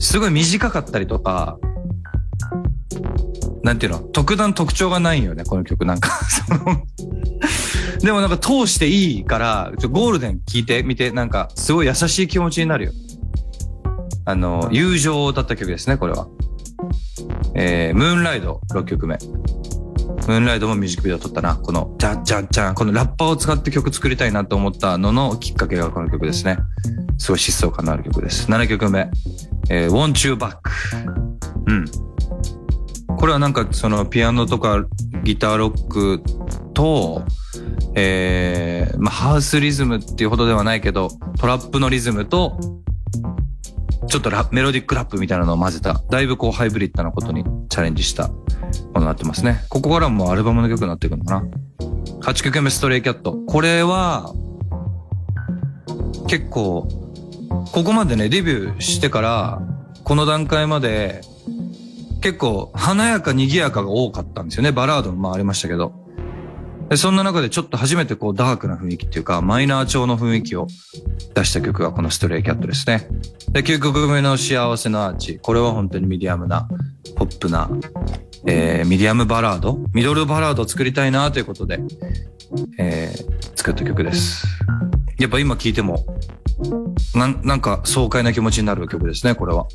[0.00, 1.56] すごい短かったりとか、
[3.62, 6.10] なんていうの、特段特徴がないよね、この曲なんか。
[6.24, 6.84] そ の
[8.00, 12.92] でもなんか通していいから、ゴールデン聞いてみて、なんかすごい優しい気持ちになるよ。
[14.26, 16.26] あの、友情を歌った曲ですね、これは。
[17.54, 19.16] えー、ムーンライド6曲目。
[20.26, 21.54] ムーンライドもミュージックビデオ撮ったな。
[21.54, 22.74] この、じゃんじゃんじゃん。
[22.74, 26.58] このラッパーを使って曲作りたいなと思ったののきっかけがこの曲ですね。
[27.18, 28.50] すごい疾走感のある曲です。
[28.50, 29.08] 7曲目。
[29.70, 30.58] えー、Want You Back。
[31.66, 31.84] うん。
[33.16, 34.84] これはなんかそのピアノとか
[35.22, 36.22] ギターロック
[36.74, 37.22] と、
[37.94, 41.08] えー、まあ、ハウスリズムっていうほどではないけど、
[41.38, 42.58] トラップのリズムと、
[44.08, 48.34] ちょっとメロディックラップみたいなのを混ぜた、だいぶこうハイブリッドなことにチャレンジしたも
[48.94, 49.64] のになってますね。
[49.68, 51.46] ここからもアルバムの曲になっていくのかな。
[52.20, 53.34] 8曲目ストレイキャット。
[53.46, 54.32] これは、
[56.28, 56.88] 結構、
[57.72, 59.62] ここまでね、デビューしてから、
[60.04, 61.20] この段階まで、
[62.20, 64.72] 結構華やか賑やかが多かったんですよね。
[64.72, 66.05] バラードもまあありましたけど。
[66.88, 70.68] でそんな中でちょっと初めてこうダークな雰囲気っていうか、マイナー調の雰囲気を
[71.34, 73.08] 出した曲がこのストレイキャットですね。
[73.50, 75.38] で、9曲目の幸せのアーチ。
[75.38, 76.68] これは本当にミディアムな、
[77.16, 77.68] ポップな、
[78.46, 81.80] えー、ミディアムバラードミドルバラードを作りたいなということで、
[82.78, 84.46] えー、作った曲です。
[85.18, 86.06] やっぱ今聴いても、
[87.14, 89.66] な、なんか爽快な気持ちになる曲ですね、これは。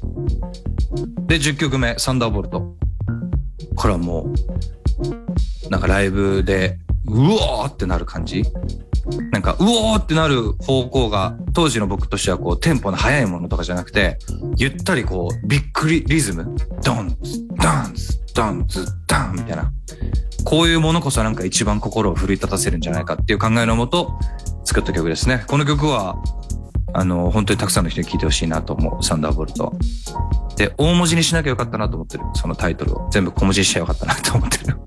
[1.27, 2.73] で、10曲目、サンダーボルト。
[3.75, 4.31] これはも
[5.65, 8.43] う、なんかライブで、うおーってなる感じ？
[9.31, 14.19] なんか、うおーってなる方向が、当時の僕としてはこう、テンポの速いものとかじゃなくて、
[14.57, 19.71] ゆったりこう、びっくりリズム、ドンツ、ダンツ、ダンツ、ダンみたいな。
[20.43, 24.11] こういうものこそなんか一番心を奮い立たせるんじゃないかっていう考えのもと、
[24.63, 25.43] 作った曲ですね。
[25.47, 26.15] この曲は、
[26.93, 29.73] あの、本当にたくさんの人に聴いてほしいなと思う、サンダーボルト。
[30.57, 32.23] で、大文字にしなきゃよかったなと思ってる。
[32.35, 33.09] そのタイトルを。
[33.09, 34.77] 全部小文字にしちゃよかったなと思ってる。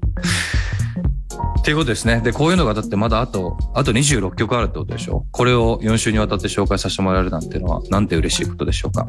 [1.64, 2.20] っていうことですね。
[2.20, 5.24] で、こういうのがだってまだあと、あと26曲あるってことでしょ？
[5.32, 9.06] これを4週にわたって紹介させてもらえるなんてのは、なんて嬉しいことでしょうか？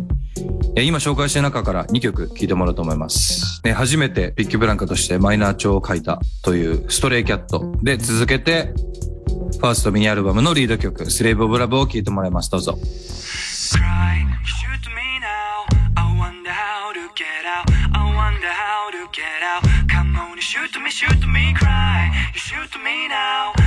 [0.77, 3.59] え今紹介してる中から2曲聴いてもらおうと思います。
[3.65, 8.73] ね初めてビッキブランカとしてマイナー調を書いたというストレイキャットで続けて、
[9.59, 12.49] ファーストミニアルバムのリード曲、スレイブ・オブ・ラブを聴いてもらいます。
[12.49, 12.79] どうぞ。
[20.41, 21.64] shoot me, shoot me.
[22.77, 23.64] to me now.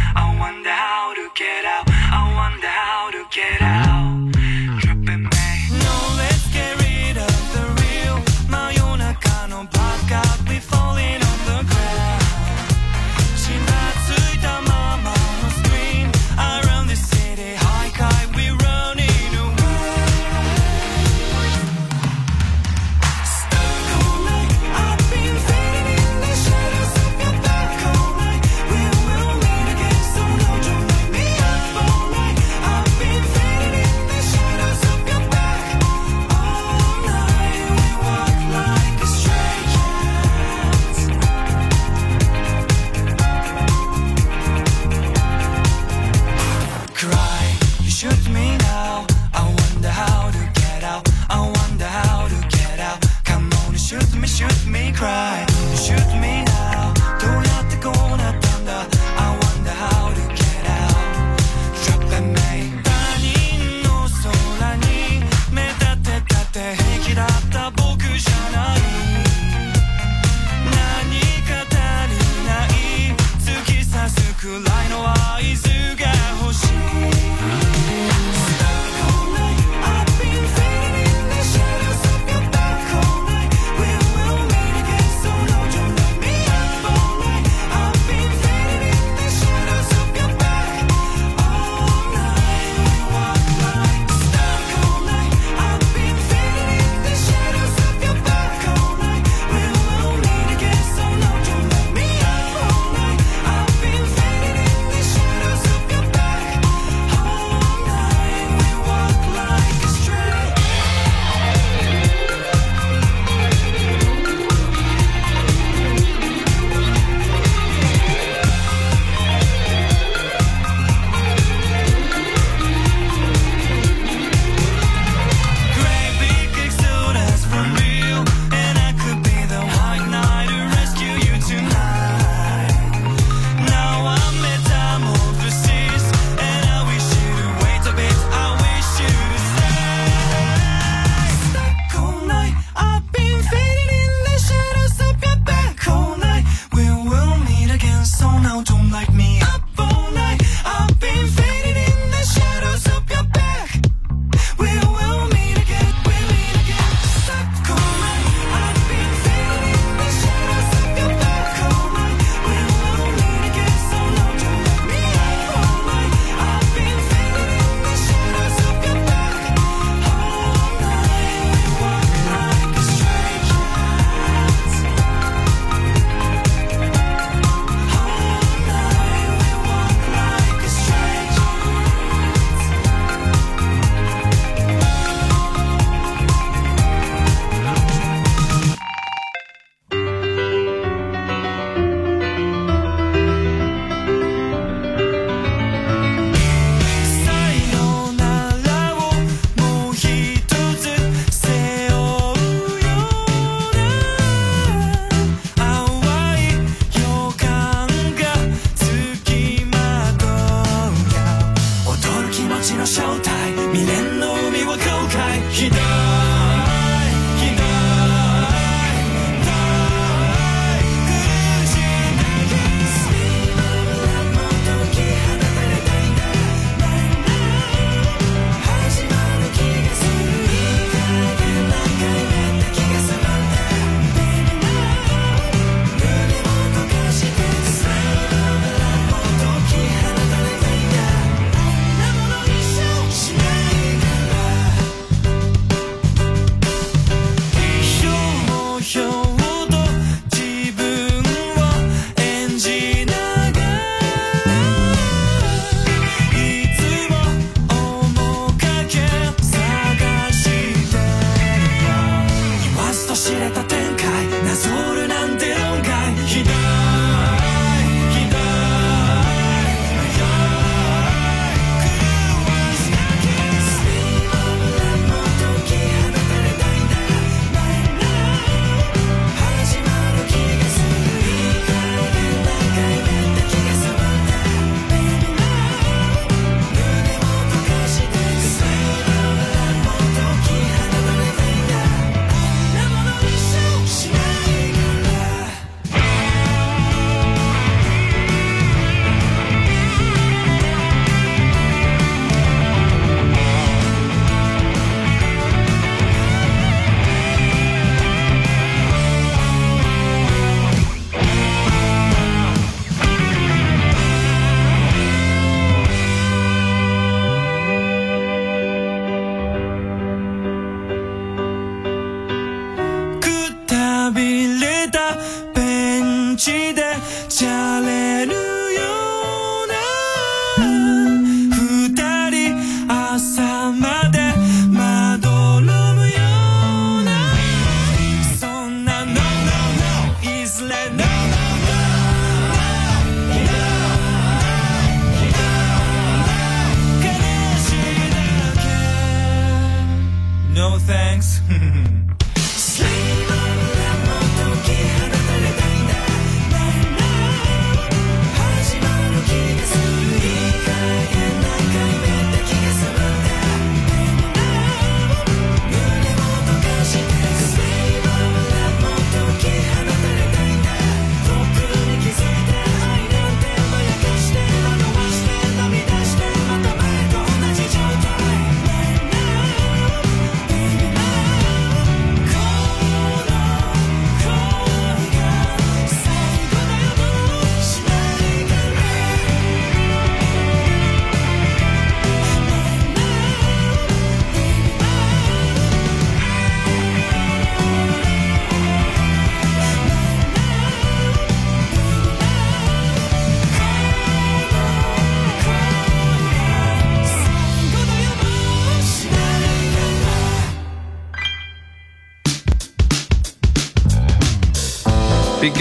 [351.20, 352.08] Thanks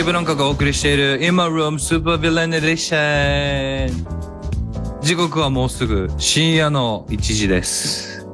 [0.07, 3.91] ブランカがお送りしている In My Room Super Villain Edition
[5.01, 8.25] 時刻はもうすぐ深夜の1時です。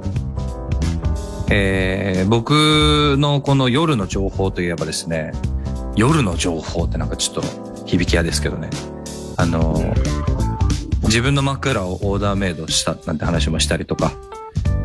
[1.50, 5.32] えー、僕のこの夜の情報といえばですね、
[5.96, 8.70] 夜の情報ってなんかちょっと響き屋ですけどね。
[9.38, 9.96] あの、
[11.06, 14.12] 自分の枕をオーダーメイドしたなんて話もしたりとか、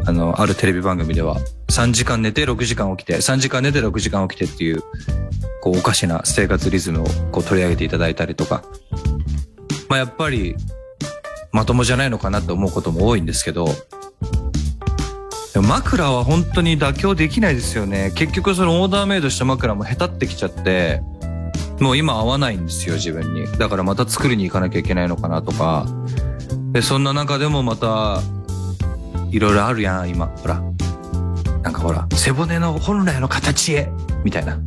[0.06, 1.36] あの、あるテレビ番組では
[1.68, 4.82] 3時間寝て6時間起きて、3時間寝て6時間起きてっていう
[5.62, 8.62] こう、おかしな生活リズムをこう取り上げていただいたりとか、
[9.88, 10.56] まあやっぱり、
[11.52, 13.68] まともじゃないのかなって思うことも多いんですけど、
[15.60, 18.12] 枕は本当に妥協できないですよね。
[18.14, 21.02] 結局そのオーダーメイドした枕も下手ってきちゃって、
[21.80, 23.46] もう今合わないんですよ、自分に。
[23.58, 25.86] だからまた作りに行かなきゃいけないのかなとか。
[26.72, 28.20] で、そんな中でもまた、
[29.30, 30.26] いろいろあるやん、今。
[30.26, 30.62] ほら。
[31.62, 33.90] なんかほら、背骨の本来の形へ、
[34.24, 34.58] みたいな。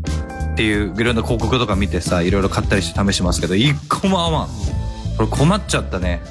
[0.52, 4.48] っていういろんな広告とか見てさいろいろ買ったりして試しますけど一個も合わん。
[5.18, 6.22] これ困っちゃったね。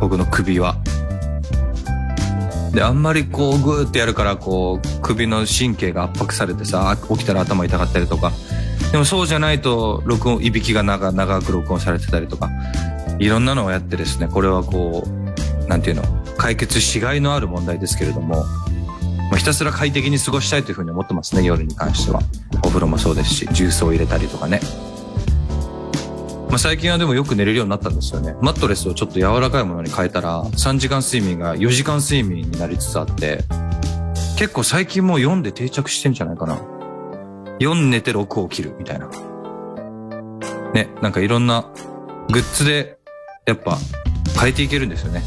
[0.00, 0.76] 僕の首は。
[2.72, 8.32] であんまりこうグーってやるからこう首の神経が圧迫されてさ起きたら頭痛かったりとか。
[8.92, 12.50] でもそうじゃないと録音いびきが長長く録音されてたりとか。
[13.18, 16.02] いろんなのをやってですねこれはこうなんていうの
[16.36, 18.44] 解決しがいのある問題ですけれども。
[19.30, 22.20] まあ、ひたすら快適に過ごしたいというふうに思ってますね、夜に関しては。
[22.64, 24.60] お風呂もそうですし、ジュースを入れたりとかね。
[26.48, 28.34] まあ、最近はでもよく寝れるようになったんですよね。
[28.40, 33.44] マットレスをちょっと柔らかいものに変えたら、3時間睡眠が4時間睡眠になりつつあって、
[34.38, 36.58] 結構最近もう4で定着してんじゃないかな。
[37.60, 39.10] 4寝て6起きるみたいな。
[40.72, 41.66] ね、なんかいろんな
[42.30, 42.98] グッズで、
[43.44, 43.76] やっぱ
[44.40, 45.22] 変えていけるんですよね。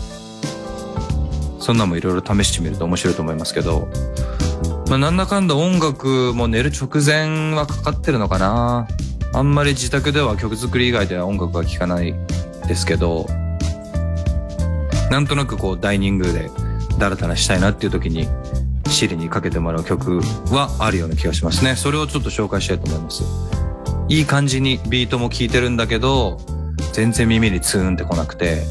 [1.62, 3.88] そんなもいろいろ試してみると面白いと思いますけど、
[4.90, 8.88] まあ、なんだかんだ音楽も寝る直前はかかってるのかな。
[9.34, 12.14] あんまり自宅では曲作り以外では音楽は聴かない
[12.68, 13.26] ですけど、
[15.10, 16.52] なんとなくこうダイニングで
[17.00, 18.28] ダラダラしたいなっていう時に、
[18.90, 21.78] シリにかけてもらう曲はあるような気がしますね。
[21.78, 23.24] それをちょっと紹介したいと思います。
[24.10, 26.38] いい感じにビートも聴いてるんだけど、
[26.92, 28.64] 全然耳にツーンってこなくて、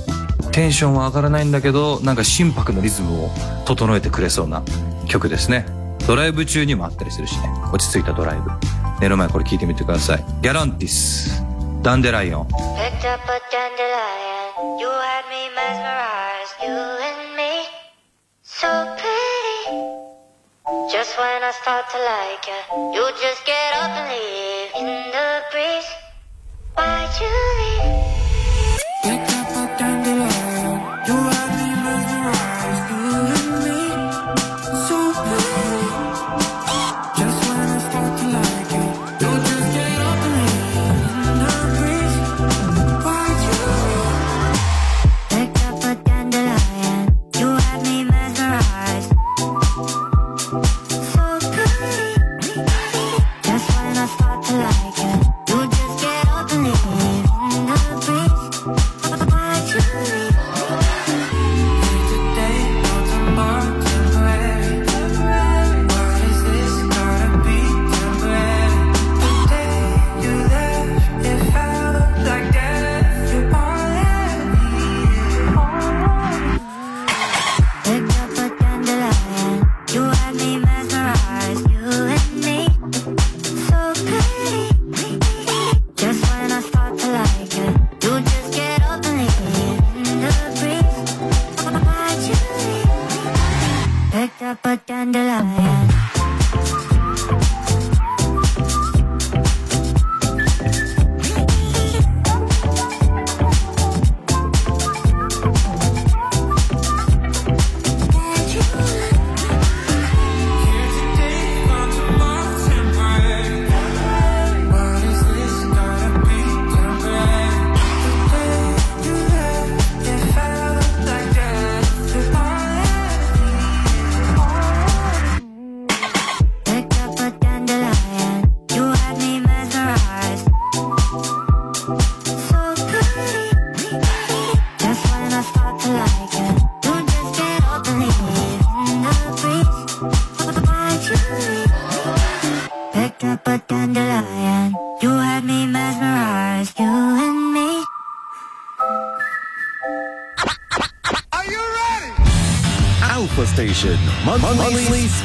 [0.53, 3.31] テンションは上がらないんだけど、なんか心拍のリズムを
[3.67, 4.63] 整えてくれそうな
[5.09, 5.67] 曲ですね。
[6.07, 7.49] ドライブ中にもあったりするしね。
[7.73, 8.51] 落ち着いたドライブ。
[9.01, 10.25] 寝る前これ聞いてみてください。
[10.43, 11.43] ギャランティス、
[11.83, 12.49] ダンデライオン。
[12.49, 12.57] Picked
[13.09, 14.79] up a dandelion.
[14.79, 17.65] You had me mesmerized, you and me.
[18.43, 20.01] So pretty.
[20.93, 25.43] Just when I start to like you, you just get up and leave in the
[25.53, 25.89] breeze.
[26.77, 27.29] Why'd you
[27.59, 27.70] leave?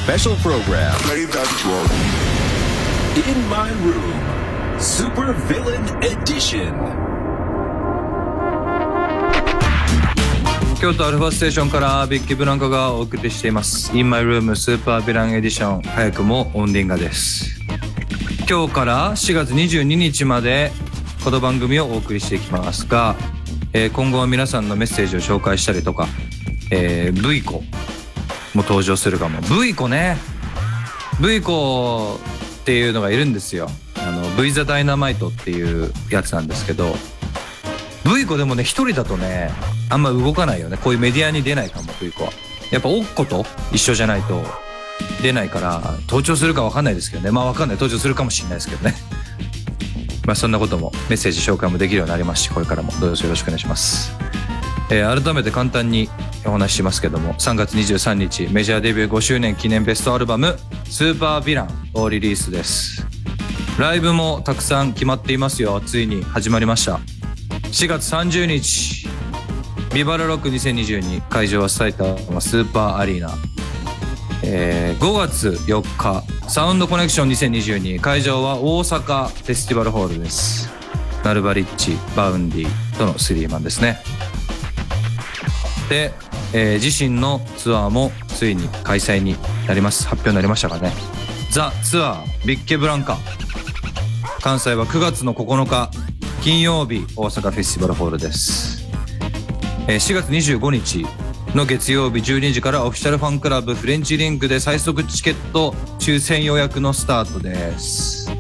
[0.06, 0.94] Special program.
[3.28, 4.14] In my room,
[4.80, 6.72] Super Villain Edition.
[10.80, 17.60] 京都アルファステーションからビッキーブランカがお送りしています In My Room スーパーヴィランエディション早くもオンディンガです
[18.48, 20.72] 今日から4月22日まで
[21.24, 23.16] この番組をお送りしていきますが、
[23.74, 26.08] えー今後は皆さんのメッセージを紹介したりとか、
[26.70, 27.64] えー、V 子
[28.56, 29.42] も登場するかも。
[29.42, 30.18] V 子ね。
[31.22, 32.20] V 子
[32.62, 33.70] っていうのがいるんですよ。
[33.98, 36.96] あの V ザダイナマイトっていうやつなんですけど。
[38.06, 39.52] V 子でもね一人だとね
[39.90, 40.78] あんま動かないよね。
[40.78, 42.32] こういうメディアに出ないかも V 子は。
[42.72, 44.44] やっぱおっこと一緒じゃないと
[45.22, 47.32] 出ないから登場するかわかんないですけどね。
[47.32, 47.78] まあわかんない。
[47.78, 48.96] 登場するかもしれないですけどね。
[50.26, 52.92] まあそんなこともメッセージ紹介もできるようになりますしこれからも。
[53.00, 54.12] どうぞよろしくお願いします、
[54.90, 56.10] えー改めて簡単に
[56.46, 60.58] お話ししますけども3月23日メジャーデビュー5周年記念ベストアルバム
[60.90, 63.06] 「スーパーヴィラン」をリリースです。
[63.78, 65.82] ライブもたくさん決まっていますよ。
[65.86, 67.00] ついに始まりました。
[67.72, 69.08] 4月30日
[69.94, 73.34] ビバラロック2022会場は埼玉スーパーアリーナ、
[74.44, 80.70] えー5月4日サウンドコネクション2022会場は大阪フェスティバルホールです。
[81.24, 84.00] ナルバリッチバウンディとのスリーマンですね。
[85.90, 86.14] で、
[86.58, 89.36] えー自身のツアーもついに開催に
[89.68, 90.08] なります。
[90.08, 90.94] 発表になりましたかね。
[91.52, 93.18] ザ・ツアービッケブランカ。
[94.42, 95.92] 関西は9月の9日
[96.42, 98.88] 金曜日大阪フェスティバルホールです、
[99.88, 101.06] えー4月25日
[101.56, 108.32] の月曜日12時からオフィシャルファンクラブフレンチリンクで最速チケット抽選予約のスタートです。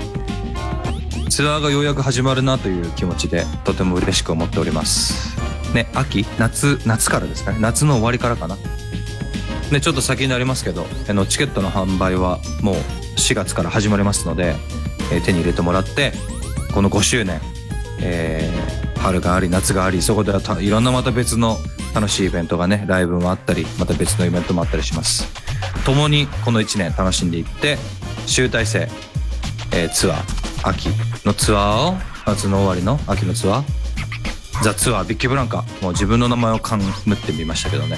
[1.29, 5.34] ツアーがようやく始まるなという気持ちでとても嬉しく思っております。
[5.75, 7.59] ね秋夏夏からですかね。
[7.59, 8.57] 夏の終わりからかな。
[9.71, 12.75] ねちょっと先になりますけどあのチケットの販売はもう
[13.17, 14.55] 4月から始まりますので、
[15.11, 16.13] え手に入れてもらって
[16.73, 17.39] この5周年、
[18.01, 21.57] えー春があり夏がありそこではいろんなまた別の
[21.93, 25.27] 楽しいイベントがねライブもあったりまた別のイベントもあったりします。
[25.85, 27.77] 共にこの1年楽しんでいって
[28.25, 28.89] 集大成、
[29.73, 30.89] えーツアー秋
[31.23, 31.93] のツアーを
[32.25, 33.84] 夏の終わりの秋のツアー
[34.63, 37.97] ザ・ツアービッキーブランカもう自分の名前を冠ってみましたけどね。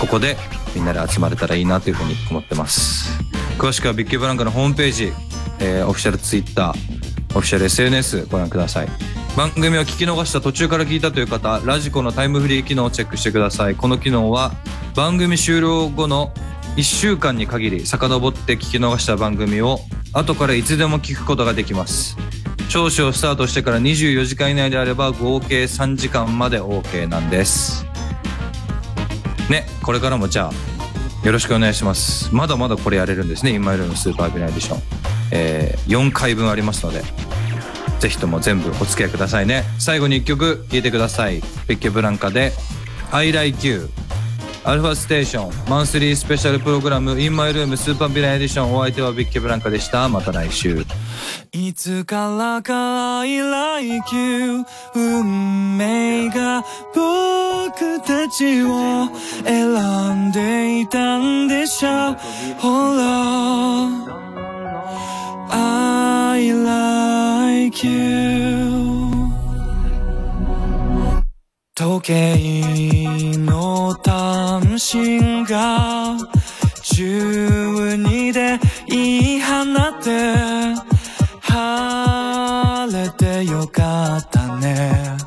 [0.00, 0.36] ここで
[0.74, 3.18] みんなで集まれたらいいなというふうに思ってます。
[3.58, 5.12] 詳しくはビッキーブランカのホームページ、
[5.60, 8.88] えーオフィシャルツイッターオフィシャル SNS ご覧ください。
[9.36, 13.74] 番組を聞き逃した途中から聞いたという方ラジコのタイムフリー機能をチェックしてください。
[13.74, 14.52] この機能は
[14.94, 16.32] 番組終了後の
[16.76, 19.80] 1週間に限り遡って聞き逃した番組を
[20.12, 22.16] 後からいつでも聞くことができます。
[22.72, 27.84] 聴取をスタートしてから24時間以内であれば合計3時間まで OK なんです。
[29.50, 32.34] ねこれからもじゃあよろしくお願いします。
[32.34, 34.78] まだまだこれやれるんですね今いるのスーパービナエディション、
[35.32, 37.02] えー4回分ありますので
[38.00, 39.64] ぜひとも全部お付き合いくださいね。
[39.78, 41.42] 最後に1曲聴いてください。
[41.68, 42.54] ピッケブランカで
[43.12, 43.90] 「I Like You」
[44.64, 50.08] アルファステーションマンスリースペシャルプログラム In My Room スーパービランエディションお相手はビッケブランカでした。
[50.08, 50.84] また来週。
[51.50, 59.08] いつからか I like you 運命が僕たちを
[59.44, 62.16] 選んでいたんでしょう。
[62.60, 63.88] ほら
[65.50, 66.48] I
[67.68, 68.51] like you
[72.00, 76.16] 時計の単身が
[76.80, 80.34] 12で言い放って
[81.40, 85.18] 晴れてよかったね。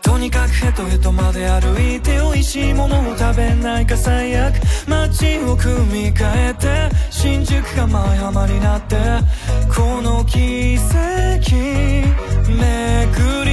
[0.00, 4.54] とにかくヘトヘトまで歩いて美味しいものを食べないか最悪
[4.88, 8.96] 街を組み替えて新宿か舞浜になって
[9.68, 11.50] この奇跡
[12.48, 13.51] 巡り巡り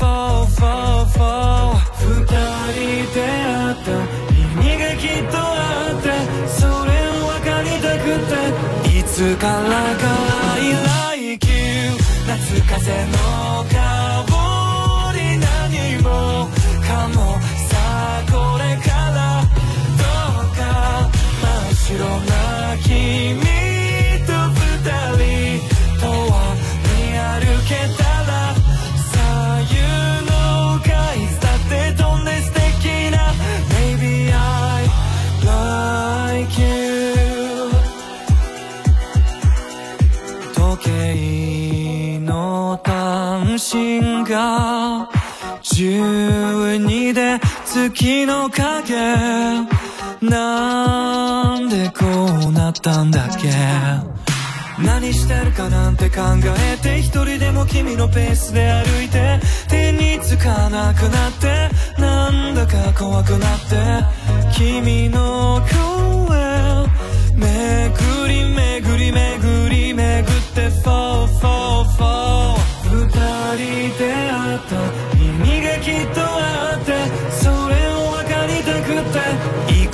[0.00, 2.24] Fall fall fall 二
[2.72, 3.28] 人出会
[3.72, 3.92] った。
[4.32, 6.04] 意味がきっとあって
[6.48, 8.32] それを分かりたくて。
[8.98, 9.52] いつから
[9.96, 10.02] か
[10.56, 10.58] I
[11.28, 11.52] like you
[12.26, 12.32] 夏
[12.62, 13.14] 風の
[13.68, 13.74] 香
[15.14, 16.08] り何も
[16.80, 17.18] かも
[17.68, 19.18] さあこれから
[19.98, 20.02] ど
[20.48, 20.60] うか。
[21.42, 22.32] 真っ白な
[22.82, 23.49] 君。
[43.60, 45.08] 信が
[45.62, 49.68] 12で月の影。
[50.22, 52.06] なんでこ
[52.48, 53.50] うなったんだっけ。
[54.82, 56.22] 何してるかなんて考
[56.72, 59.38] えて一人でも君のペースで歩いて
[59.68, 61.68] 手につかなくなって
[62.00, 63.76] なんだか怖くなって
[64.56, 65.89] 君の声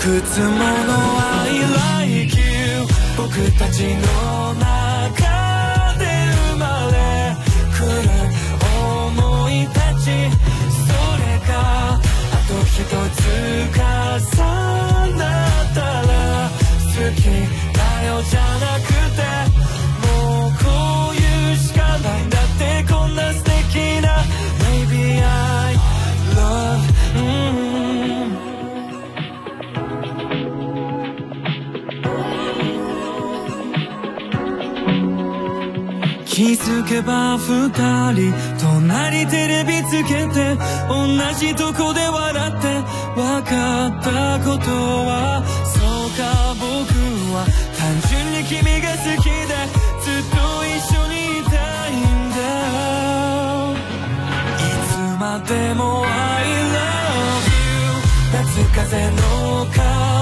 [0.07, 0.63] つもの
[1.19, 1.51] I
[2.15, 2.87] like you
[3.17, 3.29] 僕
[3.59, 4.65] たちの中
[5.99, 6.05] で
[6.53, 6.97] 生まれ
[7.75, 8.09] 来る
[8.87, 11.51] 思いたちそれが
[11.95, 11.99] あ
[12.47, 13.27] と一つ
[13.75, 13.81] 重
[15.17, 16.51] なったら
[16.87, 17.21] 好き
[17.75, 18.87] だよじゃなく
[19.17, 19.19] て
[20.07, 20.07] も
[20.49, 20.65] うこ
[21.11, 24.26] ういうしかないんだってこんな素敵な
[36.37, 37.71] 気づけば二
[38.13, 38.31] 人
[38.61, 41.09] 隣テレビつけて同
[41.41, 42.69] じとこで笑って
[43.17, 44.69] 分かったこと
[45.09, 46.93] はそうか僕
[47.33, 47.47] は
[47.79, 49.49] 単純に君が好きで
[50.05, 51.57] ずっと一緒にいた
[51.89, 52.37] いんだ
[54.61, 56.13] いつまでも I
[56.77, 57.97] love you
[58.35, 60.16] 夏風の香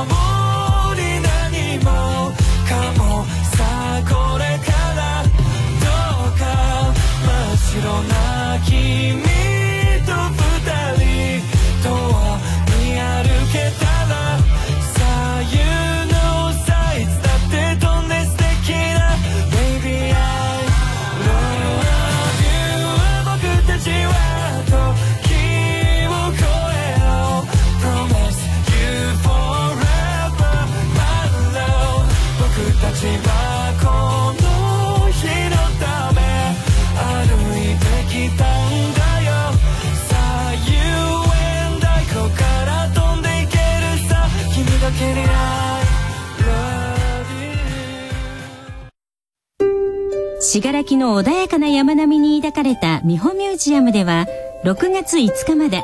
[50.54, 54.24] 信楽の穏やかな山並みに抱かれた美穂ミュージアムでは
[54.62, 55.82] 6月5日まで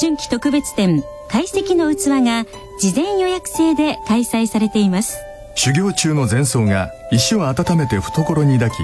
[0.00, 2.44] 春季特別展解析の器が
[2.78, 5.18] 事前予約制で開催されています。
[5.56, 8.74] 修行中の前奏が石を温めて懐に抱き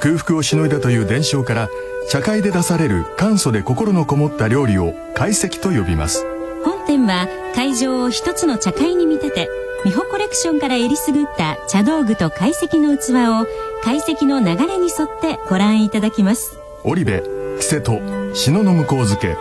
[0.00, 1.68] 空腹をしのいだという伝承から
[2.08, 6.24] 茶会で出される簡素で心のこもった料理を懐石と呼びます。
[6.64, 7.26] 本展は
[7.56, 9.48] 会場を一つの茶会に見立て
[9.86, 13.46] 美穂コレクションからえりすぐった茶道具と解析の器を
[13.84, 16.58] 解析の流れに沿ってご覧いただきます。
[16.82, 18.00] 織部木瀬戸
[18.34, 19.36] 篠の向こう付け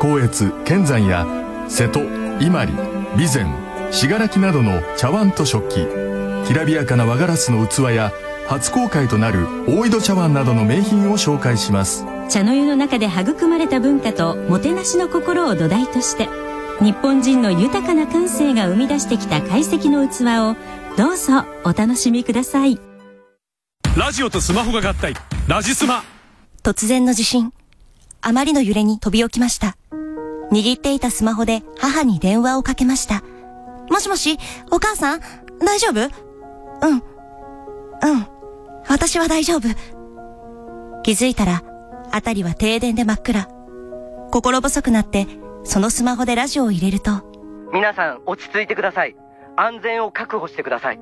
[0.00, 1.24] 光悦剣山や
[1.68, 2.00] 瀬戸
[2.40, 2.76] 伊万里
[3.12, 5.86] 備前信楽などの茶碗と食器
[6.44, 8.12] きらびやかな和ガラスの器や
[8.48, 12.04] 初公開となる大井戸茶碗などの名品を紹介します。
[12.28, 16.28] 茶の湯の中で育まれた文化ともてなしの心を土台として
[16.80, 20.56] 日本人の豊かな感性が生み出してきた解析の器を
[20.96, 22.78] どうぞお楽しみください
[23.96, 25.14] ラジオとスマホが合体
[25.46, 26.02] ラジスマ
[26.62, 27.52] 突然の地震。
[28.22, 29.76] あまりの揺れに飛び起きました。
[30.50, 33.22] 握っていたスマホで母に電話をかけました。
[33.90, 34.38] もしもし、
[34.70, 35.20] お母さん
[35.58, 36.00] 大丈夫？
[36.00, 36.94] うん。
[36.94, 38.26] うん。
[38.88, 39.68] 私は大丈夫。
[41.02, 41.62] 気づいたら、
[42.10, 43.46] あたりは停電で真っ暗。
[44.30, 45.26] 心細くなって、
[45.64, 47.22] そのスマホでラジオを入れると、
[47.72, 49.16] 皆さん落ち着いてください。
[49.56, 51.00] 安全を確保してください。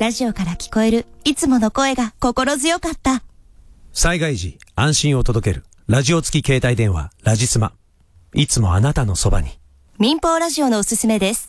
[0.00, 3.22] ラジオから聞こえるいつもの声が心強かった。
[3.92, 5.64] 災害時、安心を届ける。
[5.86, 7.72] ラジオ付き携帯電話、ラジスマ。
[8.34, 9.50] いつもあなたのそばに。
[9.98, 11.42] 民放ラジオのおすすめです。